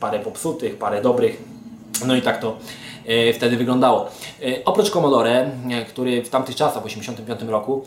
parę 0.00 0.18
popsutych, 0.18 0.78
parę 0.78 1.02
dobrych, 1.02 1.42
No 2.04 2.16
i 2.16 2.22
tak 2.22 2.40
to 2.40 2.56
wtedy 3.34 3.56
wyglądało. 3.56 4.08
E, 4.42 4.64
oprócz 4.64 4.90
Commodore, 4.90 5.50
e, 5.70 5.84
który 5.84 6.22
w 6.22 6.28
tamtych 6.28 6.56
czasach, 6.56 6.82
w 6.82 6.86
1985 6.86 7.50
roku, 7.50 7.84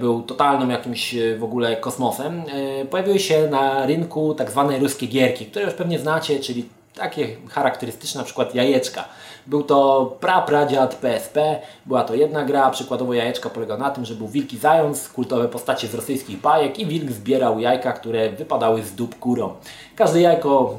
był 0.00 0.22
totalnym 0.22 0.70
jakimś 0.70 1.14
w 1.38 1.44
ogóle 1.44 1.76
kosmosem, 1.76 2.42
pojawiły 2.90 3.18
się 3.18 3.48
na 3.50 3.86
rynku 3.86 4.34
tak 4.34 4.50
zwane 4.50 4.78
ruskie 4.78 5.06
gierki, 5.06 5.46
które 5.46 5.64
już 5.64 5.74
pewnie 5.74 5.98
znacie, 5.98 6.40
czyli 6.40 6.64
takie 6.94 7.36
charakterystyczne, 7.50 8.18
na 8.18 8.24
przykład 8.24 8.54
jajeczka. 8.54 9.04
Był 9.46 9.62
to 9.62 10.16
pra-pradziad 10.20 10.94
PSP, 10.94 11.60
była 11.86 12.04
to 12.04 12.14
jedna 12.14 12.44
gra, 12.44 12.70
przykładowo 12.70 13.14
jajeczka 13.14 13.50
polegała 13.50 13.80
na 13.80 13.90
tym, 13.90 14.04
że 14.04 14.14
był 14.14 14.28
wilki 14.28 14.58
zając, 14.58 15.08
kultowe 15.08 15.48
postacie 15.48 15.88
z 15.88 15.94
rosyjskich 15.94 16.40
bajek 16.40 16.78
i 16.78 16.86
wilk 16.86 17.10
zbierał 17.10 17.60
jajka, 17.60 17.92
które 17.92 18.30
wypadały 18.30 18.82
z 18.82 18.92
dup 18.92 19.18
kurą. 19.18 19.54
Każde 19.96 20.20
jajko 20.20 20.78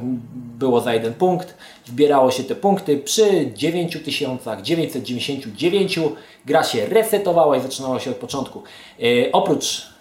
było 0.59 0.81
za 0.81 0.93
jeden 0.93 1.13
punkt, 1.13 1.55
zbierało 1.85 2.31
się 2.31 2.43
te 2.43 2.55
punkty 2.55 2.97
przy 2.97 3.51
9999 3.55 5.99
gra 6.45 6.63
się 6.63 6.85
resetowała 6.85 7.57
i 7.57 7.61
zaczynała 7.61 7.99
się 7.99 8.11
od 8.11 8.17
początku. 8.17 8.63
E, 8.99 9.31
oprócz 9.31 9.94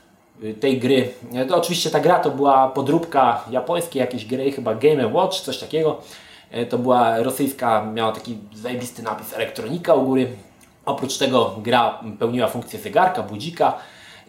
tej 0.52 0.78
gry, 0.78 1.08
e, 1.34 1.46
to 1.46 1.56
oczywiście 1.56 1.90
ta 1.90 2.00
gra 2.00 2.18
to 2.18 2.30
była 2.30 2.68
podróbka 2.68 3.44
japońskiej 3.50 4.00
jakiejś 4.00 4.24
gry, 4.24 4.52
chyba 4.52 4.74
Game 4.74 5.08
Watch, 5.08 5.40
coś 5.40 5.58
takiego. 5.58 6.00
E, 6.50 6.66
to 6.66 6.78
była 6.78 7.18
rosyjska, 7.18 7.84
miała 7.94 8.12
taki 8.12 8.38
zajebisty 8.54 9.02
napis 9.02 9.34
elektronika 9.34 9.94
u 9.94 10.06
góry. 10.06 10.28
Oprócz 10.84 11.18
tego 11.18 11.56
gra 11.62 12.00
pełniła 12.18 12.48
funkcję 12.48 12.78
zegarka, 12.78 13.22
budzika, 13.22 13.78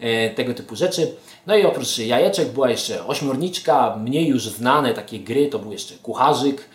e, 0.00 0.30
tego 0.30 0.54
typu 0.54 0.76
rzeczy. 0.76 1.14
No 1.46 1.56
i 1.56 1.66
oprócz 1.66 1.98
jajeczek 1.98 2.48
była 2.48 2.70
jeszcze 2.70 3.06
ośmiorniczka, 3.06 3.96
mniej 3.96 4.28
już 4.28 4.48
znane 4.48 4.94
takie 4.94 5.18
gry, 5.18 5.46
to 5.46 5.58
był 5.58 5.72
jeszcze 5.72 5.94
kucharzyk, 5.94 6.68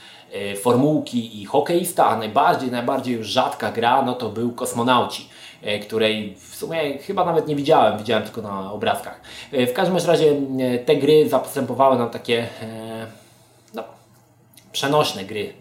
formułki 0.61 1.41
i 1.41 1.45
hokeista, 1.45 2.07
a 2.07 2.17
najbardziej, 2.17 2.71
najbardziej 2.71 3.15
już 3.15 3.27
rzadka 3.27 3.71
gra, 3.71 4.01
no 4.01 4.13
to 4.13 4.29
był 4.29 4.51
kosmonauci, 4.51 5.29
której 5.81 6.35
w 6.35 6.55
sumie 6.55 6.97
chyba 6.97 7.25
nawet 7.25 7.47
nie 7.47 7.55
widziałem, 7.55 7.97
widziałem 7.97 8.23
tylko 8.23 8.41
na 8.41 8.71
obrazkach. 8.71 9.21
W 9.51 9.73
każdym 9.73 9.97
razie 9.97 10.35
te 10.85 10.95
gry 10.95 11.29
zastępowały 11.29 11.97
nam 11.97 12.09
takie 12.09 12.47
przenośne 14.71 15.25
gry, 15.25 15.53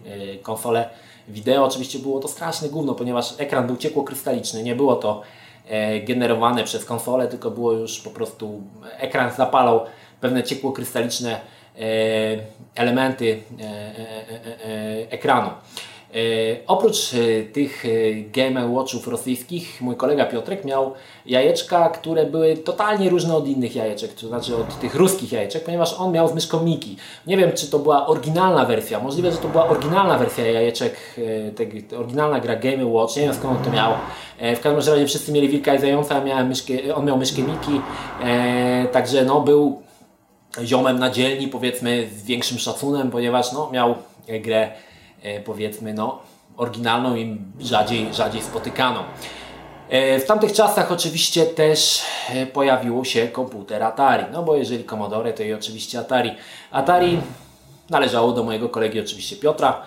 konsole 0.43 0.89
wideo. 1.27 1.65
Oczywiście 1.65 1.99
było 1.99 2.19
to 2.19 2.27
straszne 2.27 2.69
gówno, 2.69 2.95
ponieważ 2.95 3.33
ekran 3.37 3.67
był 3.67 3.77
ciekłokrystaliczny, 3.77 4.63
nie 4.63 4.75
było 4.75 4.95
to 4.95 5.21
e, 5.67 5.99
generowane 5.99 6.63
przez 6.63 6.85
konsolę, 6.85 7.27
tylko 7.27 7.51
było 7.51 7.71
już 7.71 7.99
po 7.99 8.09
prostu 8.09 8.61
ekran 8.97 9.31
zapalał 9.31 9.85
pewne 10.21 10.43
ciekłokrystaliczne 10.43 11.31
e, 11.31 11.39
elementy 12.75 13.41
e, 13.61 15.11
ekranu. 15.11 15.49
E, 16.13 16.67
oprócz 16.67 17.13
e, 17.13 17.43
tych 17.43 17.85
e, 17.85 17.89
Game 18.33 18.67
Watchów 18.67 19.07
rosyjskich, 19.07 19.81
mój 19.81 19.95
kolega 19.95 20.25
Piotrek 20.25 20.65
miał 20.65 20.93
jajeczka, 21.25 21.89
które 21.89 22.25
były 22.25 22.57
totalnie 22.57 23.09
różne 23.09 23.35
od 23.35 23.47
innych 23.47 23.75
jajeczek, 23.75 24.13
to 24.13 24.27
znaczy 24.27 24.55
od 24.55 24.79
tych 24.79 24.95
ruskich 24.95 25.31
jajeczek, 25.31 25.63
ponieważ 25.63 25.93
on 25.93 26.11
miał 26.11 26.27
z 26.27 26.33
myszką 26.33 26.63
Miki. 26.63 26.97
Nie 27.27 27.37
wiem, 27.37 27.51
czy 27.55 27.67
to 27.67 27.79
była 27.79 28.07
oryginalna 28.07 28.65
wersja, 28.65 28.99
możliwe, 28.99 29.31
że 29.31 29.37
to 29.37 29.47
była 29.47 29.67
oryginalna 29.67 30.17
wersja 30.17 30.45
jajeczek, 30.51 30.95
te, 31.89 31.97
oryginalna 31.97 32.39
gra 32.39 32.55
Game 32.55 32.85
Watch, 32.85 33.15
nie 33.15 33.21
wiem 33.21 33.33
skąd 33.33 33.57
on 33.57 33.65
to 33.65 33.71
miał. 33.71 33.93
W 34.55 34.59
każdym 34.59 34.93
razie 34.93 35.07
wszyscy 35.07 35.31
mieli 35.31 35.49
wilka 35.49 35.75
i 35.75 35.79
zająca, 35.79 36.27
ja 36.27 36.43
myszkę, 36.43 36.73
on 36.95 37.05
miał 37.05 37.17
myszkę 37.17 37.41
Miki, 37.41 37.81
także 38.91 39.25
no 39.25 39.41
był 39.41 39.81
ziomem 40.63 40.99
na 40.99 41.09
dzielni, 41.09 41.47
powiedzmy 41.47 42.07
z 42.17 42.23
większym 42.23 42.59
szacunem, 42.59 43.11
ponieważ 43.11 43.51
no, 43.51 43.69
miał 43.71 43.95
grę 44.41 44.71
powiedzmy 45.45 45.93
no, 45.93 46.19
oryginalną 46.57 47.15
i 47.15 47.37
rzadziej, 47.59 48.13
rzadziej 48.13 48.41
spotykaną. 48.41 49.03
E, 49.89 50.19
w 50.19 50.25
tamtych 50.25 50.53
czasach 50.53 50.91
oczywiście 50.91 51.45
też 51.45 52.01
e, 52.29 52.45
pojawiło 52.45 53.03
się 53.03 53.27
komputer 53.27 53.83
Atari, 53.83 54.25
no 54.33 54.43
bo 54.43 54.55
jeżeli 54.55 54.83
Commodore 54.83 55.33
to 55.33 55.43
i 55.43 55.53
oczywiście 55.53 55.99
Atari. 55.99 56.31
Atari 56.71 57.19
należało 57.89 58.31
do 58.31 58.43
mojego 58.43 58.69
kolegi 58.69 58.99
oczywiście 58.99 59.35
Piotra. 59.35 59.81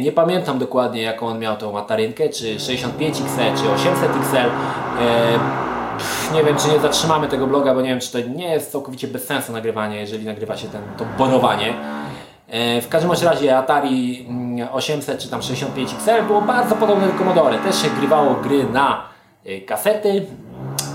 Nie 0.00 0.12
pamiętam 0.12 0.58
dokładnie 0.58 1.02
jaką 1.02 1.26
on 1.26 1.38
miał 1.38 1.56
tą 1.56 1.78
Atarynkę, 1.78 2.28
czy 2.28 2.56
65XL, 2.56 3.56
czy 3.56 3.88
800XL. 3.88 4.50
Nie 6.34 6.44
wiem, 6.44 6.56
czy 6.56 6.68
nie 6.68 6.80
zatrzymamy 6.80 7.28
tego 7.28 7.46
bloga, 7.46 7.74
bo 7.74 7.80
nie 7.80 7.88
wiem, 7.88 8.00
czy 8.00 8.12
to 8.12 8.20
nie 8.20 8.48
jest 8.48 8.72
całkowicie 8.72 9.08
bez 9.08 9.26
sensu 9.26 9.52
nagrywanie, 9.52 9.96
jeżeli 9.96 10.24
nagrywa 10.24 10.56
się 10.56 10.68
ten, 10.68 10.82
to 10.98 11.04
borowanie. 11.18 11.74
E, 12.48 12.80
w 12.80 12.88
każdym 12.88 13.12
razie 13.12 13.58
Atari 13.58 14.26
800 14.72 15.08
mm, 15.08 15.22
czy 15.22 15.30
tam 15.30 15.42
65 15.42 15.90
XL 15.92 16.24
było 16.26 16.40
bardzo 16.40 16.74
podobne 16.74 17.06
do 17.06 17.18
Commodore. 17.18 17.58
Też 17.58 17.82
się 17.82 17.88
grywało 17.98 18.34
gry 18.34 18.64
na 18.64 19.08
e, 19.46 19.60
kasety, 19.60 20.26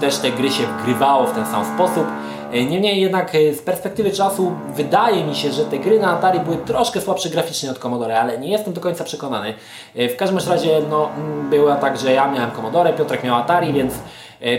też 0.02 0.18
te 0.18 0.32
gry 0.32 0.52
się 0.52 0.64
wgrywało 0.64 1.28
w 1.28 1.32
ten 1.32 1.46
sam 1.46 1.66
sposób. 1.76 2.08
E, 2.52 2.66
niemniej 2.66 3.02
jednak 3.02 3.32
z 3.54 3.62
perspektywy 3.62 4.12
czasu 4.12 4.52
wydaje 4.76 5.24
mi 5.24 5.36
się, 5.36 5.52
że 5.52 5.66
te 5.66 5.80
gry 5.80 6.00
na 6.00 6.18
Atari 6.18 6.40
były 6.40 6.58
troszkę 6.58 7.02
słabsze 7.02 7.30
graficznie 7.30 7.72
od 7.72 7.80
Commodore, 7.80 8.22
ale 8.22 8.38
nie 8.38 8.50
jestem 8.50 8.74
do 8.74 8.82
końca 8.82 9.04
przekonany. 9.04 9.54
W 9.96 10.16
każdym 10.16 10.40
razie 10.50 10.82
no, 10.90 11.10
mm, 11.18 11.50
była 11.50 11.76
tak, 11.76 11.98
że 11.98 12.14
ja 12.14 12.32
miałem 12.32 12.52
Commodore, 12.52 12.94
Piotrek 12.94 13.24
miał 13.24 13.36
Atari, 13.36 13.74
więc 13.74 13.94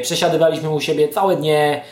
przesiadywaliśmy 0.03 0.70
u 0.70 0.81
siebie 0.81 1.09
całe 1.09 1.37
dnie, 1.37 1.83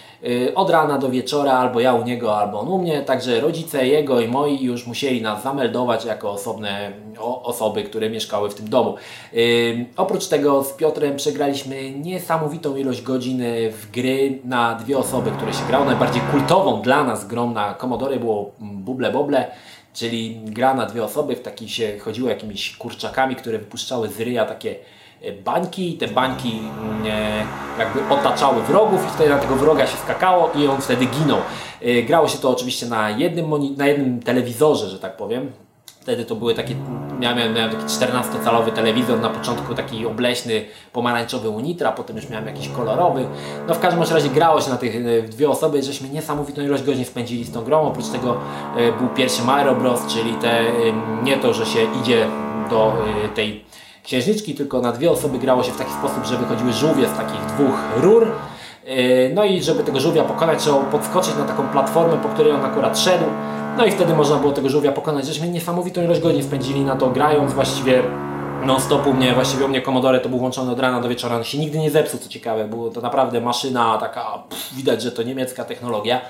od 0.55 0.71
rana 0.71 0.99
do 0.99 1.11
wieczora, 1.11 1.53
albo 1.53 1.81
ja 1.81 1.95
u 1.95 2.05
niego, 2.05 2.39
albo 2.39 2.61
on 2.61 2.69
u 2.69 2.79
mnie, 2.79 3.03
także 3.03 3.41
rodzice 3.41 3.87
jego 3.87 4.21
i 4.21 4.29
moi 4.29 4.65
już 4.65 4.87
musieli 4.87 5.23
nas 5.23 5.43
zameldować 5.43 6.05
jako 6.05 6.31
osobne 6.31 6.93
osoby, 7.43 7.83
które 7.83 8.11
mieszkały 8.11 8.51
w 8.51 8.55
tym 8.55 8.69
domu. 8.69 8.95
Y, 9.35 9.87
oprócz 9.97 10.27
tego 10.27 10.65
z 10.65 10.73
Piotrem 10.73 11.17
przegraliśmy 11.17 11.91
niesamowitą 11.91 12.77
ilość 12.77 13.03
godzin 13.03 13.43
w 13.73 13.91
gry 13.91 14.39
na 14.45 14.75
dwie 14.75 14.99
osoby, 14.99 15.31
które 15.31 15.53
się 15.53 15.67
grało. 15.69 15.85
Najbardziej 15.85 16.23
kultową 16.31 16.83
dla 16.83 17.05
nas 17.05 17.27
grą 17.27 17.51
na 17.51 17.75
Commodore 17.75 18.17
było 18.17 18.53
Buble 18.61 19.13
Boble, 19.13 19.51
czyli 19.95 20.41
gra 20.45 20.75
na 20.75 20.87
dwie 20.87 21.05
osoby, 21.05 21.37
w 21.37 21.43
takich 21.43 21.71
się 21.71 21.99
chodziło 21.99 22.29
jakimiś 22.29 22.77
kurczakami, 22.77 23.37
które 23.37 23.59
wypuszczały 23.59 24.09
z 24.09 24.21
ryja 24.21 24.45
takie 24.45 24.77
bańki 25.45 25.95
i 25.95 25.99
te 25.99 26.09
bańki 26.09 26.61
mm, 26.81 27.07
e, 27.07 27.45
jakby 27.79 28.15
otaczały 28.15 28.63
wrogów 28.63 29.07
i 29.07 29.11
wtedy 29.11 29.31
na 29.31 29.39
tego 29.39 29.55
wroga 29.55 29.87
się 29.87 29.97
skakało 29.97 30.51
i 30.55 30.67
on 30.67 30.81
wtedy 30.81 31.07
ginął. 31.07 31.39
E, 31.83 32.03
grało 32.03 32.29
się 32.29 32.39
to 32.39 32.51
oczywiście 32.51 32.87
na 32.87 33.11
jednym, 33.11 33.77
na 33.77 33.87
jednym 33.87 34.23
telewizorze, 34.23 34.89
że 34.89 34.99
tak 34.99 35.17
powiem. 35.17 35.53
Wtedy 36.01 36.25
to 36.25 36.35
były 36.35 36.55
takie, 36.55 36.75
miałem, 37.21 37.55
miałem 37.55 37.71
taki 37.71 37.85
14-calowy 37.85 38.73
telewizor, 38.73 39.21
na 39.21 39.31
początku 39.31 39.75
taki 39.75 40.07
obleśny, 40.07 40.65
pomarańczowy 40.93 41.49
Unitra, 41.49 41.93
potem 41.93 42.17
już 42.17 42.29
miałem 42.29 42.47
jakiś 42.47 42.69
kolorowy. 42.69 43.27
No 43.67 43.75
w 43.75 43.79
każdym 43.79 44.03
razie 44.03 44.29
grało 44.29 44.61
się 44.61 44.71
na 44.71 44.77
tych 44.77 45.29
dwie 45.29 45.51
osoby, 45.51 45.83
żeśmy 45.83 46.09
niesamowitą 46.09 46.63
ilość 46.63 46.83
godzin 46.83 47.05
spędzili 47.05 47.45
z 47.45 47.53
tą 47.53 47.65
grą. 47.65 47.81
Oprócz 47.83 48.09
tego 48.09 48.37
był 48.99 49.09
pierwszy 49.09 49.43
Mario 49.43 49.75
Bros, 49.75 50.07
czyli 50.07 50.33
te, 50.35 50.61
nie 51.23 51.37
to, 51.37 51.55
że 51.55 51.67
się 51.67 51.81
idzie 52.03 52.27
do 52.71 52.93
tej 53.35 53.65
księżniczki, 54.05 54.55
tylko 54.55 54.81
na 54.81 54.93
dwie 54.93 55.11
osoby 55.11 55.39
grało 55.39 55.63
się 55.63 55.73
w 55.73 55.77
taki 55.77 55.93
sposób, 55.93 56.25
że 56.25 56.37
wychodziły 56.37 56.73
żółwie 56.73 57.09
z 57.09 57.13
takich 57.13 57.41
dwóch 57.47 57.79
rur. 57.97 58.27
E, 58.87 59.29
no 59.29 59.45
i 59.45 59.63
żeby 59.63 59.85
tego 59.85 60.01
żółwia 60.01 60.25
pokonać, 60.25 60.59
trzeba 60.59 60.77
podskoczyć 60.77 61.37
na 61.37 61.45
taką 61.45 61.69
platformę, 61.69 62.17
po 62.23 62.29
której 62.29 62.53
on 62.53 62.65
akurat 62.65 62.99
szedł. 62.99 63.25
No 63.77 63.87
i 63.87 63.91
wtedy 63.91 64.15
można 64.15 64.37
było 64.37 64.53
tego 64.53 64.69
żółwia 64.69 64.93
pokonać. 64.93 65.27
Żeśmy 65.27 65.49
niesamowitą 65.49 66.03
ilość 66.03 66.21
godzin 66.21 66.43
spędzili 66.43 66.81
na 66.81 66.97
to 66.97 67.11
grając 67.11 67.53
właściwie 67.53 68.03
non 68.65 68.81
stopu 68.81 69.15
mnie, 69.15 69.35
właściwie 69.35 69.65
u 69.65 69.69
mnie 69.69 69.83
Commodore 69.83 70.21
to 70.21 70.29
był 70.29 70.39
włączony 70.39 70.73
od 70.73 70.81
rana 70.81 71.01
do 71.01 71.09
wieczora, 71.09 71.37
on 71.37 71.45
się 71.45 71.59
nigdy 71.59 71.79
nie 71.79 71.91
zepsuł, 71.91 72.21
co 72.21 72.29
ciekawe, 72.29 72.65
było 72.65 72.91
to 72.91 73.01
naprawdę 73.01 73.41
maszyna 73.41 73.99
taka, 73.99 74.43
pff, 74.49 74.75
widać, 74.75 75.03
że 75.03 75.13
to 75.13 75.23
niemiecka 75.23 75.65
technologia. 75.65 76.21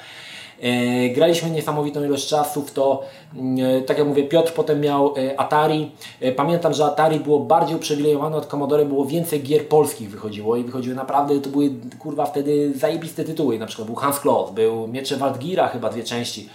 E, 0.60 1.08
graliśmy 1.08 1.50
niesamowitą 1.50 2.04
ilość 2.04 2.28
czasu 2.28 2.62
w 2.62 2.70
to, 2.70 3.02
mm, 3.34 3.78
e, 3.78 3.82
tak 3.82 3.98
jak 3.98 4.06
mówię, 4.06 4.24
Piotr 4.24 4.52
potem 4.52 4.80
miał 4.80 5.14
e, 5.16 5.40
Atari. 5.40 5.90
Pamiętam, 6.36 6.74
że 6.74 6.84
Atari 6.84 7.20
było 7.20 7.40
bardziej 7.40 7.76
uprzywilejowane 7.76 8.36
od 8.36 8.46
Commodore, 8.46 8.84
było 8.84 9.04
więcej 9.04 9.42
gier 9.42 9.68
polskich 9.68 10.10
wychodziło 10.10 10.56
i 10.56 10.64
wychodziły 10.64 10.96
naprawdę, 10.96 11.40
to 11.40 11.50
były 11.50 11.70
kurwa 11.98 12.26
wtedy 12.26 12.72
zajebiste 12.74 13.24
tytuły, 13.24 13.58
na 13.58 13.66
przykład 13.66 13.86
był 13.86 13.96
Hans 13.96 14.20
Klot, 14.20 14.50
był 14.50 14.88
Miecze 14.88 15.16
Waldgira 15.16 15.68
chyba 15.68 15.90
dwie 15.90 16.04
części, 16.04 16.48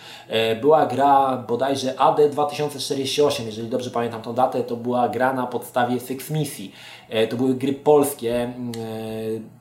była 0.61 0.85
gra 0.85 1.37
bodajże 1.47 1.99
AD 1.99 2.29
2048, 2.29 3.45
jeżeli 3.45 3.67
dobrze 3.67 3.89
pamiętam 3.89 4.21
tą 4.21 4.33
datę, 4.33 4.63
to 4.63 4.75
była 4.75 5.09
gra 5.09 5.33
na 5.33 5.47
podstawie 5.47 5.99
Six 5.99 6.29
Misji. 6.29 6.71
E, 7.09 7.27
to 7.27 7.37
były 7.37 7.55
gry 7.55 7.73
polskie, 7.73 8.43
mm, 8.43 8.71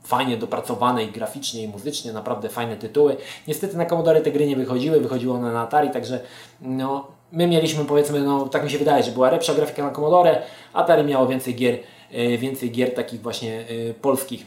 fajnie 0.04 0.36
dopracowane 0.36 1.04
i 1.04 1.12
graficznie 1.12 1.62
i 1.62 1.68
muzycznie, 1.68 2.12
naprawdę 2.12 2.48
fajne 2.48 2.76
tytuły. 2.76 3.16
Niestety 3.48 3.76
na 3.76 3.86
Commodore 3.86 4.20
te 4.20 4.30
gry 4.30 4.46
nie 4.46 4.56
wychodziły, 4.56 5.00
wychodziły 5.00 5.34
one 5.34 5.52
na 5.52 5.60
Atari, 5.60 5.90
także 5.90 6.20
no, 6.60 7.06
my 7.32 7.46
mieliśmy 7.46 7.84
powiedzmy, 7.84 8.20
no 8.20 8.48
tak 8.48 8.64
mi 8.64 8.70
się 8.70 8.78
wydaje, 8.78 9.02
że 9.02 9.10
była 9.10 9.30
lepsza 9.30 9.54
grafika 9.54 9.82
na 9.82 9.90
Commodore, 9.90 10.42
Atari 10.72 11.04
miało 11.04 11.26
więcej 11.26 11.54
gier, 11.54 11.78
e, 12.12 12.38
więcej 12.38 12.70
gier 12.70 12.94
takich 12.94 13.20
właśnie 13.20 13.64
polskich. 14.00 14.46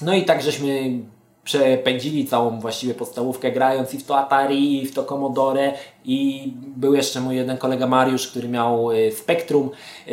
No 0.00 0.14
i 0.14 0.24
tak 0.24 0.42
żeśmy 0.42 0.98
przepędzili 1.44 2.26
całą 2.26 2.60
właściwie 2.60 2.94
podstawówkę 2.94 3.52
grając 3.52 3.94
i 3.94 3.98
w 3.98 4.06
to 4.06 4.18
Atari, 4.18 4.82
i 4.82 4.86
w 4.86 4.94
to 4.94 5.04
Commodore 5.04 5.72
i 6.04 6.52
był 6.76 6.94
jeszcze 6.94 7.20
mój 7.20 7.36
jeden 7.36 7.58
kolega 7.58 7.86
Mariusz, 7.86 8.28
który 8.28 8.48
miał 8.48 8.92
e, 8.92 9.12
Spectrum. 9.12 9.70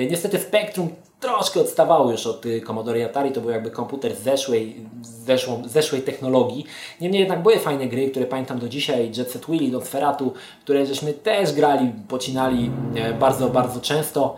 Niestety 0.10 0.40
Spectrum 0.40 0.90
troszkę 1.22 1.62
odstawało 1.62 2.12
już 2.12 2.28
od 2.28 2.46
y, 2.46 2.62
Commodore 2.62 3.06
Atari, 3.06 3.32
to 3.32 3.42
był 3.42 3.50
jakby 3.50 3.72
komputer 3.72 4.16
zeszłej, 4.16 4.86
zeszłą, 5.02 5.62
zeszłej 5.66 6.02
technologii. 6.02 6.66
Niemniej 7.02 7.20
jednak 7.20 7.44
były 7.44 7.60
fajne 7.60 7.88
gry, 7.88 8.10
które 8.10 8.26
pamiętam 8.26 8.60
do 8.60 8.70
dzisiaj, 8.70 9.12
Jet 9.18 9.32
Set 9.32 9.46
Willy, 9.46 9.72
do 9.72 9.82
Sferatu, 9.82 10.34
które 10.64 10.86
żeśmy 10.86 11.14
też 11.14 11.54
grali, 11.54 11.92
pocinali 12.08 12.72
e, 12.96 13.14
bardzo, 13.14 13.50
bardzo 13.50 13.82
często, 13.82 14.38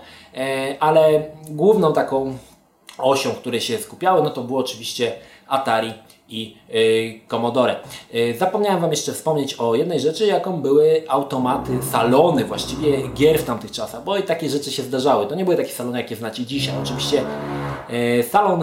ale 0.79 1.23
główną 1.49 1.93
taką 1.93 2.37
osią, 2.97 3.31
które 3.31 3.61
się 3.61 3.77
skupiały, 3.77 4.23
no 4.23 4.29
to 4.29 4.43
było 4.43 4.59
oczywiście 4.59 5.13
Atari 5.47 5.93
i 6.33 6.57
y, 6.75 7.19
Commodore. 7.27 7.75
Y, 8.15 8.35
zapomniałem 8.39 8.81
Wam 8.81 8.91
jeszcze 8.91 9.13
wspomnieć 9.13 9.53
o 9.53 9.75
jednej 9.75 9.99
rzeczy, 9.99 10.25
jaką 10.25 10.61
były 10.61 11.03
automaty, 11.07 11.71
salony 11.91 12.45
właściwie 12.45 13.07
gier 13.07 13.39
w 13.39 13.43
tamtych 13.43 13.71
czasach, 13.71 14.03
bo 14.03 14.17
i 14.17 14.23
takie 14.23 14.49
rzeczy 14.49 14.71
się 14.71 14.83
zdarzały. 14.83 15.27
To 15.27 15.35
nie 15.35 15.43
były 15.43 15.57
takie 15.57 15.71
salony, 15.71 15.97
jakie 15.97 16.15
znacie 16.15 16.45
dzisiaj. 16.45 16.75
Oczywiście 16.83 17.21
salon 18.29 18.61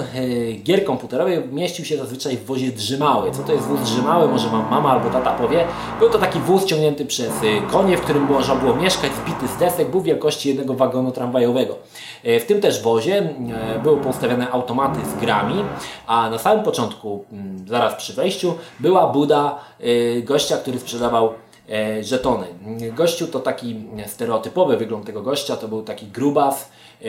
gier 0.63 0.85
komputerowych 0.85 1.53
mieścił 1.53 1.85
się 1.85 1.97
zazwyczaj 1.97 2.37
w 2.37 2.45
wozie 2.45 2.73
drzymały. 2.73 3.31
Co 3.31 3.43
to 3.43 3.53
jest 3.53 3.67
wóz 3.67 3.81
drzymały? 3.81 4.29
Może 4.29 4.49
Wam 4.49 4.71
mama 4.71 4.91
albo 4.91 5.11
tata 5.11 5.33
powie. 5.33 5.65
Był 5.99 6.11
to 6.11 6.19
taki 6.19 6.39
wóz 6.39 6.65
ciągnięty 6.65 7.07
przez 7.07 7.33
konie, 7.71 7.97
w 7.97 8.01
którym 8.01 8.23
można 8.23 8.55
było 8.55 8.75
mieszkać, 8.75 9.13
zbity 9.15 9.49
z 9.49 9.57
desek, 9.57 9.91
był 9.91 10.01
wielkości 10.01 10.49
jednego 10.49 10.75
wagonu 10.75 11.13
tramwajowego. 11.13 11.77
W 12.25 12.45
tym 12.47 12.61
też 12.61 12.83
wozie 12.83 13.29
były 13.83 13.97
postawione 13.97 14.51
automaty 14.51 15.01
z 15.17 15.21
grami, 15.21 15.65
a 16.07 16.31
na 16.31 16.39
samym 16.39 16.65
początku 16.65 17.25
zaraz 17.67 17.95
przy 17.95 18.13
wejściu, 18.13 18.55
była 18.81 19.07
buda 19.07 19.59
gościa, 20.25 20.57
który 20.57 20.79
sprzedawał 20.79 21.33
e, 21.71 22.05
żetony. 22.05 22.47
Gościu 22.93 23.27
to 23.27 23.41
taki 23.41 23.77
stereotypowy 24.07 24.77
wygląd 24.77 25.07
tego 25.07 25.23
gościa, 25.23 25.57
to 25.57 25.69
był 25.69 25.83
taki 25.83 26.07
grubas, 26.07 26.71
e, 27.03 27.07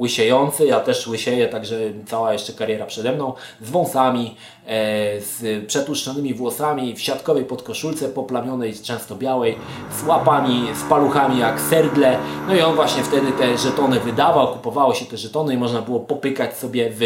łysiejący, 0.00 0.66
ja 0.66 0.80
też 0.80 1.06
łysieję, 1.06 1.48
także 1.48 1.76
cała 2.06 2.32
jeszcze 2.32 2.52
kariera 2.52 2.86
przede 2.86 3.12
mną, 3.12 3.32
z 3.60 3.70
wąsami, 3.70 4.36
e, 4.66 5.20
z 5.20 5.66
przetłuszczonymi 5.66 6.34
włosami, 6.34 6.94
w 6.94 7.00
siatkowej 7.00 7.44
podkoszulce 7.44 8.08
poplamionej, 8.08 8.74
często 8.74 9.16
białej, 9.16 9.56
z 9.92 10.06
łapami, 10.06 10.66
z 10.74 10.82
paluchami 10.88 11.38
jak 11.38 11.60
serdle, 11.60 12.18
no 12.48 12.54
i 12.54 12.60
on 12.60 12.74
właśnie 12.74 13.02
wtedy 13.02 13.32
te 13.32 13.58
żetony 13.58 14.00
wydawał, 14.00 14.52
kupowało 14.52 14.94
się 14.94 15.06
te 15.06 15.16
żetony 15.16 15.54
i 15.54 15.56
można 15.56 15.82
było 15.82 16.00
popykać 16.00 16.56
sobie 16.56 16.90
w, 16.90 17.00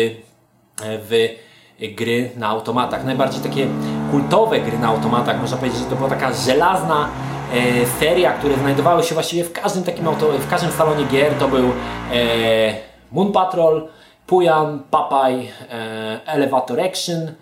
w 0.81 1.29
gry 1.97 2.31
na 2.37 2.49
automatach. 2.49 3.05
Najbardziej 3.05 3.43
takie 3.43 3.67
kultowe 4.11 4.61
gry 4.61 4.79
na 4.79 4.89
automatach, 4.89 5.41
można 5.41 5.57
powiedzieć, 5.57 5.79
że 5.79 5.87
to 5.87 5.97
była 5.97 6.09
taka 6.09 6.33
żelazna 6.33 7.09
e, 7.31 7.34
seria, 8.01 8.33
które 8.33 8.57
znajdowały 8.57 9.03
się 9.03 9.15
właściwie 9.15 9.45
w 9.45 9.53
każdym 9.53 9.85
takim 9.85 10.09
auto, 10.09 10.33
w 10.33 10.49
każdym 10.49 10.71
salonie 10.71 11.05
gier. 11.05 11.35
To 11.35 11.49
był 11.49 11.65
e, 11.65 11.73
Moon 13.13 13.33
Patrol, 13.33 13.89
Puyan, 14.27 14.83
Papaj, 14.91 15.49
e, 15.71 16.21
Elevator 16.27 16.81
Action, 16.81 17.19
e, 17.23 17.33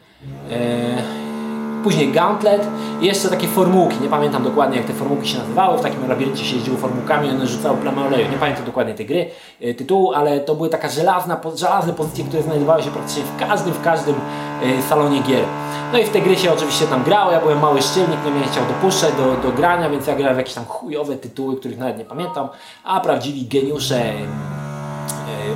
później 1.82 2.12
Gauntlet 2.12 2.68
i 3.00 3.06
jeszcze 3.06 3.28
takie 3.28 3.48
formułki, 3.48 3.96
nie 4.02 4.08
pamiętam 4.08 4.44
dokładnie 4.44 4.76
jak 4.76 4.86
te 4.86 4.92
formułki 4.92 5.28
się 5.28 5.38
nazywały, 5.38 5.78
w 5.78 5.80
takim 5.80 6.08
labiryncie 6.08 6.44
się 6.44 6.56
jeździło 6.56 6.76
formułkami, 6.76 7.30
one 7.30 7.46
rzucały 7.46 7.78
plamę 7.78 8.04
oleju, 8.04 8.30
nie 8.30 8.38
pamiętam 8.38 8.64
dokładnie 8.64 8.94
tej 8.94 9.06
gry, 9.06 9.30
e, 9.60 9.74
tytułu, 9.74 10.12
ale 10.12 10.40
to 10.40 10.54
były 10.54 10.68
taka 10.68 10.88
żelazna, 10.88 11.40
żelazne 11.56 11.92
pozycje, 11.92 12.24
które 12.24 12.42
znajdowały 12.42 12.82
się 12.82 12.90
praktycznie 12.90 13.22
w 13.22 13.48
każdym, 13.48 13.72
w 13.72 13.82
każdym 13.82 14.14
e, 14.62 14.82
salonie 14.82 15.22
gier. 15.22 15.44
No 15.92 15.98
i 15.98 16.04
w 16.04 16.10
te 16.10 16.20
gry 16.20 16.36
się 16.36 16.52
oczywiście 16.52 16.86
tam 16.86 17.02
grało, 17.02 17.32
ja 17.32 17.40
byłem 17.40 17.60
mały 17.60 17.82
szczelnik, 17.82 18.24
nie 18.24 18.30
mnie 18.30 18.44
chciał 18.44 18.64
dopuszczać 18.66 19.10
do, 19.14 19.48
do 19.48 19.56
grania, 19.56 19.90
więc 19.90 20.06
ja 20.06 20.16
grałem 20.16 20.34
w 20.34 20.38
jakieś 20.38 20.54
tam 20.54 20.64
chujowe 20.64 21.16
tytuły, 21.16 21.56
których 21.56 21.78
nawet 21.78 21.98
nie 21.98 22.04
pamiętam, 22.04 22.48
a 22.84 23.00
prawdziwi 23.00 23.46
geniusze 23.46 24.12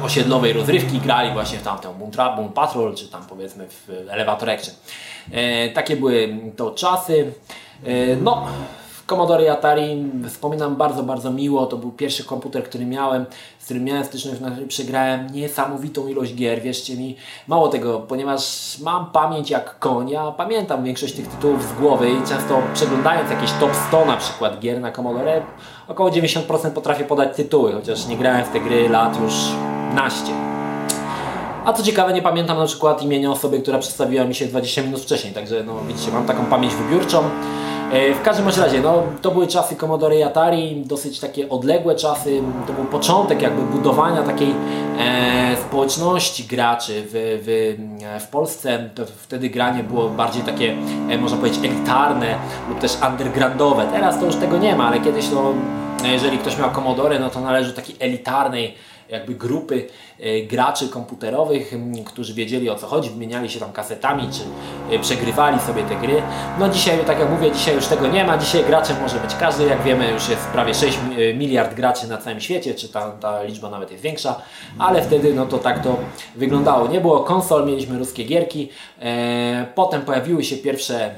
osiedlowej 0.05 0.53
rozrywki 0.53 0.99
grali 0.99 1.33
właśnie 1.33 1.59
w 1.59 1.63
tamtą 1.63 1.95
Moon 2.37 2.53
Patrol, 2.53 2.95
czy 2.95 3.09
tam 3.09 3.27
powiedzmy 3.29 3.69
w 3.69 3.91
Elevator 4.11 4.51
Action. 4.51 4.75
E, 5.33 5.69
takie 5.69 5.97
były 5.97 6.39
to 6.57 6.71
czasy. 6.71 7.33
E, 7.85 8.17
no, 8.17 8.47
Commodore 9.07 9.53
Atari 9.53 10.13
wspominam 10.29 10.77
bardzo, 10.77 11.03
bardzo 11.03 11.31
miło. 11.31 11.67
To 11.67 11.77
był 11.77 11.93
pierwszy 11.93 12.25
komputer, 12.25 12.65
który 12.65 12.87
miałem, 12.87 13.27
z 13.59 13.65
którym 13.65 13.85
miałem 13.85 14.05
styczność, 14.05 14.41
na 14.41 14.51
którym 14.51 14.69
przegrałem 14.69 15.27
niesamowitą 15.33 16.09
ilość 16.09 16.35
gier. 16.35 16.63
Wierzcie 16.63 16.97
mi, 16.97 17.17
mało 17.49 17.69
tego, 17.69 18.01
ponieważ 18.01 18.75
mam 18.83 19.11
pamięć 19.11 19.51
jak 19.51 19.79
konia, 19.79 20.33
pamiętam 20.33 20.85
większość 20.85 21.15
tych 21.15 21.27
tytułów 21.27 21.65
z 21.65 21.73
głowy 21.73 22.11
i 22.11 22.29
często 22.29 22.63
przeglądając 22.75 23.31
jakieś 23.31 23.53
top 23.53 23.71
100 23.89 24.05
na 24.05 24.17
przykład 24.17 24.61
gier 24.61 24.81
na 24.81 24.93
Commodore, 24.93 25.43
około 25.89 26.11
90% 26.11 26.71
potrafię 26.71 27.05
podać 27.05 27.37
tytuły, 27.37 27.73
chociaż 27.73 28.07
nie 28.07 28.17
grałem 28.17 28.45
w 28.45 28.49
te 28.49 28.61
gry 28.61 28.89
lat 28.89 29.21
już 29.21 29.35
naście. 29.95 30.33
A 31.65 31.73
co 31.73 31.83
ciekawe, 31.83 32.13
nie 32.13 32.23
pamiętam 32.23 32.59
na 32.59 32.67
przykład 32.67 33.03
imienia 33.03 33.31
osoby, 33.31 33.61
która 33.61 33.79
przedstawiła 33.79 34.25
mi 34.25 34.35
się 34.35 34.47
20 34.47 34.83
minut 34.83 35.01
wcześniej, 35.01 35.35
także 35.35 35.65
no 35.65 35.73
widzicie, 35.89 36.13
mam 36.13 36.27
taką 36.27 36.45
pamięć 36.45 36.75
wybiórczą. 36.75 37.23
E, 37.93 38.15
w 38.15 38.23
każdym 38.23 38.49
razie, 38.49 38.81
no, 38.81 39.03
to 39.23 39.31
były 39.31 39.47
czasy 39.47 39.77
Commodore 39.77 40.17
i 40.17 40.23
Atari, 40.23 40.83
dosyć 40.87 41.21
takie 41.21 41.49
odległe 41.49 41.95
czasy. 41.95 42.43
To 42.67 42.73
był 42.73 42.85
początek 42.85 43.43
jakby 43.43 43.63
budowania 43.63 44.23
takiej 44.23 44.55
e, 44.99 45.56
społeczności 45.77 46.45
graczy 46.45 47.03
w, 47.07 47.11
w, 47.13 48.25
w 48.25 48.29
Polsce. 48.29 48.91
To 48.95 49.07
wtedy 49.07 49.51
granie 49.51 49.85
było 49.85 50.09
bardziej 50.09 50.43
takie, 50.43 50.77
e, 51.11 51.19
można 51.19 51.39
powiedzieć, 51.39 51.65
elitarne 51.65 52.39
lub 52.69 52.79
też 52.79 52.99
undergroundowe. 53.11 53.87
Teraz 53.93 54.21
to 54.21 54.27
już 54.27 54.37
tego 54.37 54.59
nie 54.59 54.77
ma, 54.77 54.89
ale 54.89 55.01
kiedyś 55.01 55.29
to, 55.29 55.55
jeżeli 56.05 56.39
ktoś 56.39 56.59
miał 56.59 56.71
Commodore, 56.71 57.19
no 57.19 57.31
to 57.31 57.41
należy 57.41 57.71
do 57.71 57.77
takiej 57.77 57.97
elitarnej 57.99 58.75
jakby 59.09 59.35
grupy 59.35 59.87
e, 60.21 60.43
graczy 60.43 60.89
komputerowych, 60.89 61.73
którzy 62.05 62.35
wiedzieli 62.35 62.71
o 62.71 62.75
co 62.75 62.87
chodzi, 62.87 63.11
wymieniali 63.11 63.51
się 63.51 63.61
tam 63.61 63.73
kasetami, 63.73 64.29
czy 64.33 64.43
e, 64.95 64.99
przegrywali 64.99 65.61
sobie 65.61 65.83
te 65.83 65.97
gry. 65.97 66.23
No 66.59 66.69
dzisiaj, 66.69 66.99
tak 67.07 67.19
jak 67.19 67.31
mówię, 67.31 67.53
dzisiaj 67.53 67.75
już 67.75 67.87
tego 67.87 68.09
nie 68.09 68.25
ma, 68.25 68.39
dzisiaj 68.39 68.65
graczem 68.65 68.97
może 69.03 69.19
być 69.19 69.35
każdy, 69.35 69.65
jak 69.65 69.83
wiemy 69.83 70.11
już 70.11 70.29
jest 70.29 70.47
prawie 70.47 70.75
6 70.75 70.99
e, 70.99 71.35
miliard 71.35 71.75
graczy 71.75 72.09
na 72.09 72.19
całym 72.19 72.41
świecie, 72.41 72.75
czy 72.75 72.89
ta, 72.89 73.11
ta 73.11 73.43
liczba 73.43 73.71
nawet 73.71 73.91
jest 73.91 74.03
większa, 74.03 74.43
ale 74.79 75.03
wtedy 75.03 75.35
no 75.35 75.47
to 75.47 75.59
tak 75.59 75.83
to 75.83 75.97
wyglądało. 76.37 76.89
Nie 76.89 77.01
było 77.01 77.21
konsol, 77.21 77.67
mieliśmy 77.67 77.99
ruskie 77.99 78.25
gierki, 78.25 78.69
potem 79.75 80.03
pojawiły 80.03 80.45
się 80.45 80.57
pierwsze 80.57 81.15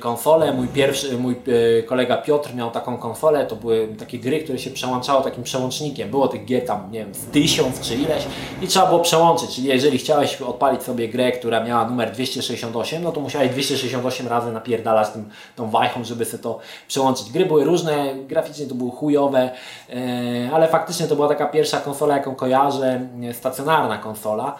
konsolę. 0.00 0.52
Mój 0.52 0.68
pierwszy, 0.68 1.18
mój 1.18 1.36
e, 1.78 1.82
kolega 1.82 2.16
Piotr 2.16 2.54
miał 2.54 2.70
taką 2.70 2.98
konsolę, 2.98 3.46
to 3.46 3.56
były 3.56 3.88
takie 3.98 4.18
gry, 4.18 4.40
które 4.40 4.58
się 4.58 4.70
przełączało 4.70 5.20
takim 5.20 5.42
przełącznikiem. 5.44 6.10
Było 6.10 6.28
tych 6.28 6.44
gier 6.44 6.66
tam, 6.66 6.92
nie 6.92 6.98
wiem, 6.98 7.12
tysiąc 7.32 7.80
czy 7.80 7.94
ileś 7.94 8.24
i 8.62 8.66
trzeba 8.66 8.86
było 8.86 9.00
przełączyć, 9.00 9.50
czyli 9.50 9.68
jeżeli 9.68 9.98
chciałeś 9.98 10.42
odpalić 10.42 10.82
sobie 10.82 11.08
grę, 11.08 11.32
która 11.32 11.64
miała 11.64 11.88
numer 11.88 12.12
268, 12.12 13.02
no 13.02 13.12
to 13.12 13.20
musiałeś 13.20 13.50
268 13.50 14.28
razy 14.28 14.52
napierdalać 14.52 15.08
tym, 15.10 15.28
tą 15.56 15.70
wajchą, 15.70 16.04
żeby 16.04 16.24
sobie 16.24 16.42
to 16.42 16.58
przełączyć. 16.88 17.32
Gry 17.32 17.46
były 17.46 17.64
różne, 17.64 18.14
graficznie 18.14 18.66
to 18.66 18.74
były 18.74 18.90
chujowe, 18.90 19.50
e, 19.90 20.50
ale 20.52 20.68
faktycznie 20.68 21.06
to 21.06 21.14
była 21.14 21.28
taka 21.28 21.46
pierwsza 21.46 21.80
konsola, 21.80 22.16
jaką 22.16 22.34
kojarzę, 22.34 23.00
stacjonarna 23.32 23.98
konsola. 23.98 24.56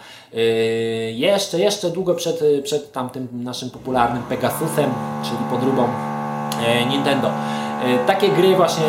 Jeszcze, 1.12 1.58
jeszcze 1.58 1.90
długo 1.90 2.14
przed, 2.14 2.40
przed 2.62 2.92
tamtym 2.92 3.28
naszym 3.32 3.70
popularnym 3.70 4.22
Pegasusem, 4.22 4.90
czyli 5.24 5.38
podróbą 5.50 5.88
e, 6.66 6.86
Nintendo. 6.86 7.30
E, 7.84 8.06
takie 8.06 8.28
gry 8.28 8.56
właśnie 8.56 8.84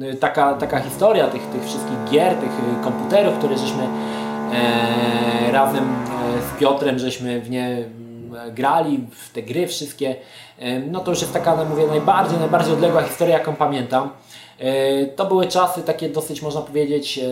e, 0.00 0.14
taka, 0.14 0.54
taka 0.54 0.80
historia 0.80 1.28
tych, 1.28 1.42
tych 1.42 1.64
wszystkich 1.64 2.04
gier, 2.10 2.34
tych 2.36 2.50
komputerów, 2.82 3.38
które 3.38 3.58
żeśmy 3.58 3.88
razem 5.52 5.84
z 6.40 6.60
Piotrem 6.60 6.98
żeśmy 6.98 7.40
w 7.40 7.50
nie 7.50 7.84
grali, 8.52 9.06
w 9.10 9.32
te 9.32 9.42
gry 9.42 9.66
wszystkie, 9.66 10.16
no 10.90 11.00
to 11.00 11.10
już 11.10 11.20
jest 11.20 11.32
taka, 11.32 11.56
no 11.56 11.64
mówię, 11.64 11.86
najbardziej, 11.86 12.38
najbardziej 12.38 12.72
odległa 12.72 13.02
historia, 13.02 13.38
jaką 13.38 13.54
pamiętam. 13.54 14.10
E, 14.58 15.06
to 15.06 15.26
były 15.26 15.46
czasy 15.46 15.82
takie 15.82 16.08
dosyć, 16.08 16.42
można 16.42 16.60
powiedzieć, 16.60 17.18
e, 17.18 17.24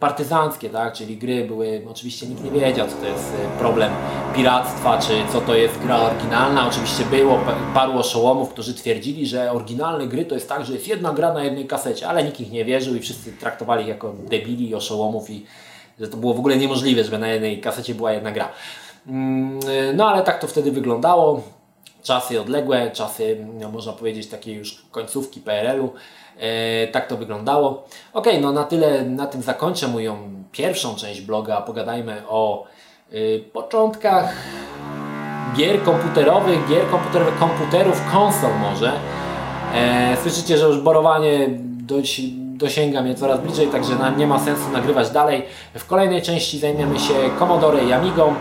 partyzanckie, 0.00 0.70
tak? 0.70 0.92
czyli 0.92 1.16
gry 1.16 1.44
były, 1.44 1.82
oczywiście 1.90 2.26
nikt 2.26 2.44
nie 2.44 2.50
wiedział, 2.50 2.88
co 2.88 2.96
to 2.96 3.06
jest 3.06 3.32
e, 3.34 3.58
problem 3.58 3.92
piractwa, 4.36 4.98
czy 4.98 5.12
co 5.32 5.40
to 5.40 5.54
jest 5.54 5.78
gra 5.78 5.96
oryginalna. 5.96 6.68
Oczywiście 6.68 7.04
było 7.04 7.38
paru 7.74 7.98
oszołomów, 7.98 8.48
którzy 8.48 8.74
twierdzili, 8.74 9.26
że 9.26 9.52
oryginalne 9.52 10.06
gry 10.06 10.24
to 10.24 10.34
jest 10.34 10.48
tak, 10.48 10.64
że 10.64 10.72
jest 10.72 10.88
jedna 10.88 11.12
gra 11.12 11.32
na 11.32 11.44
jednej 11.44 11.66
kasecie, 11.66 12.08
ale 12.08 12.24
nikt 12.24 12.40
ich 12.40 12.50
nie 12.50 12.64
wierzył 12.64 12.94
i 12.94 13.00
wszyscy 13.00 13.32
traktowali 13.32 13.82
ich 13.82 13.88
jako 13.88 14.14
debili 14.30 14.70
i 14.70 14.74
oszołomów 14.74 15.30
i 15.30 15.46
że 16.00 16.08
to 16.08 16.16
było 16.16 16.34
w 16.34 16.38
ogóle 16.38 16.56
niemożliwe, 16.56 17.04
żeby 17.04 17.18
na 17.18 17.28
jednej 17.28 17.60
kasecie 17.60 17.94
była 17.94 18.12
jedna 18.12 18.32
gra. 18.32 18.48
Mm, 19.06 19.60
no 19.94 20.10
ale 20.10 20.22
tak 20.22 20.40
to 20.40 20.46
wtedy 20.46 20.72
wyglądało. 20.72 21.42
Czasy 22.02 22.40
odległe, 22.40 22.90
czasy, 22.90 23.46
no, 23.60 23.68
można 23.68 23.92
powiedzieć, 23.92 24.26
takie 24.26 24.52
już 24.52 24.82
końcówki 24.90 25.40
PRL-u. 25.40 25.92
E, 26.38 26.86
tak 26.88 27.06
to 27.06 27.16
wyglądało. 27.16 27.84
Ok, 28.12 28.26
no 28.40 28.52
na 28.52 28.64
tyle, 28.64 29.04
na 29.04 29.26
tym 29.26 29.42
zakończę 29.42 29.88
moją 29.88 30.16
pierwszą 30.52 30.96
część 30.96 31.20
bloga. 31.20 31.60
Pogadajmy 31.60 32.22
o 32.28 32.64
y, 33.12 33.44
początkach 33.52 34.34
gier 35.56 35.82
komputerowych, 35.82 36.68
gier 36.68 36.86
komputerowych, 36.90 37.38
komputerów, 37.38 38.02
konsol 38.12 38.50
może. 38.60 38.92
E, 39.74 40.16
słyszycie, 40.22 40.58
że 40.58 40.66
już 40.66 40.80
borowanie 40.80 41.48
dość, 41.86 42.20
dosięga 42.56 43.02
mnie 43.02 43.14
coraz 43.14 43.40
bliżej, 43.40 43.66
także 43.66 43.92
nie 44.16 44.26
ma 44.26 44.38
sensu 44.38 44.70
nagrywać 44.72 45.10
dalej. 45.10 45.42
W 45.74 45.86
kolejnej 45.86 46.22
części 46.22 46.58
zajmiemy 46.58 46.98
się 46.98 47.14
Commodore 47.38 47.84
i 47.84 47.92
Amigą, 47.92 48.34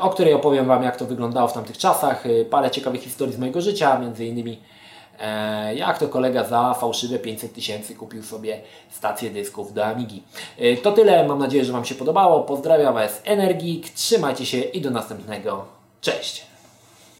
o 0.00 0.10
której 0.10 0.34
opowiem 0.34 0.66
Wam, 0.66 0.82
jak 0.82 0.96
to 0.96 1.04
wyglądało 1.04 1.48
w 1.48 1.52
tamtych 1.52 1.78
czasach. 1.78 2.26
E, 2.26 2.44
parę 2.44 2.70
ciekawych 2.70 3.02
historii 3.02 3.34
z 3.34 3.38
mojego 3.38 3.60
życia, 3.60 3.98
między 3.98 4.26
innymi 4.26 4.60
e, 5.20 5.74
jak 5.74 5.98
to 5.98 6.08
kolega 6.08 6.44
za 6.44 6.74
fałszywe 6.74 7.18
500 7.18 7.54
tysięcy 7.54 7.94
kupił 7.94 8.22
sobie 8.22 8.60
stację 8.90 9.30
dysków 9.30 9.72
do 9.72 9.86
Amigi. 9.86 10.22
E, 10.58 10.76
to 10.76 10.92
tyle, 10.92 11.28
mam 11.28 11.38
nadzieję, 11.38 11.64
że 11.64 11.72
Wam 11.72 11.84
się 11.84 11.94
podobało. 11.94 12.40
Pozdrawiam 12.40 12.94
Was 12.94 13.22
Energik, 13.24 13.88
trzymajcie 13.88 14.46
się 14.46 14.60
i 14.60 14.80
do 14.80 14.90
następnego. 14.90 15.64
Cześć! 16.00 16.53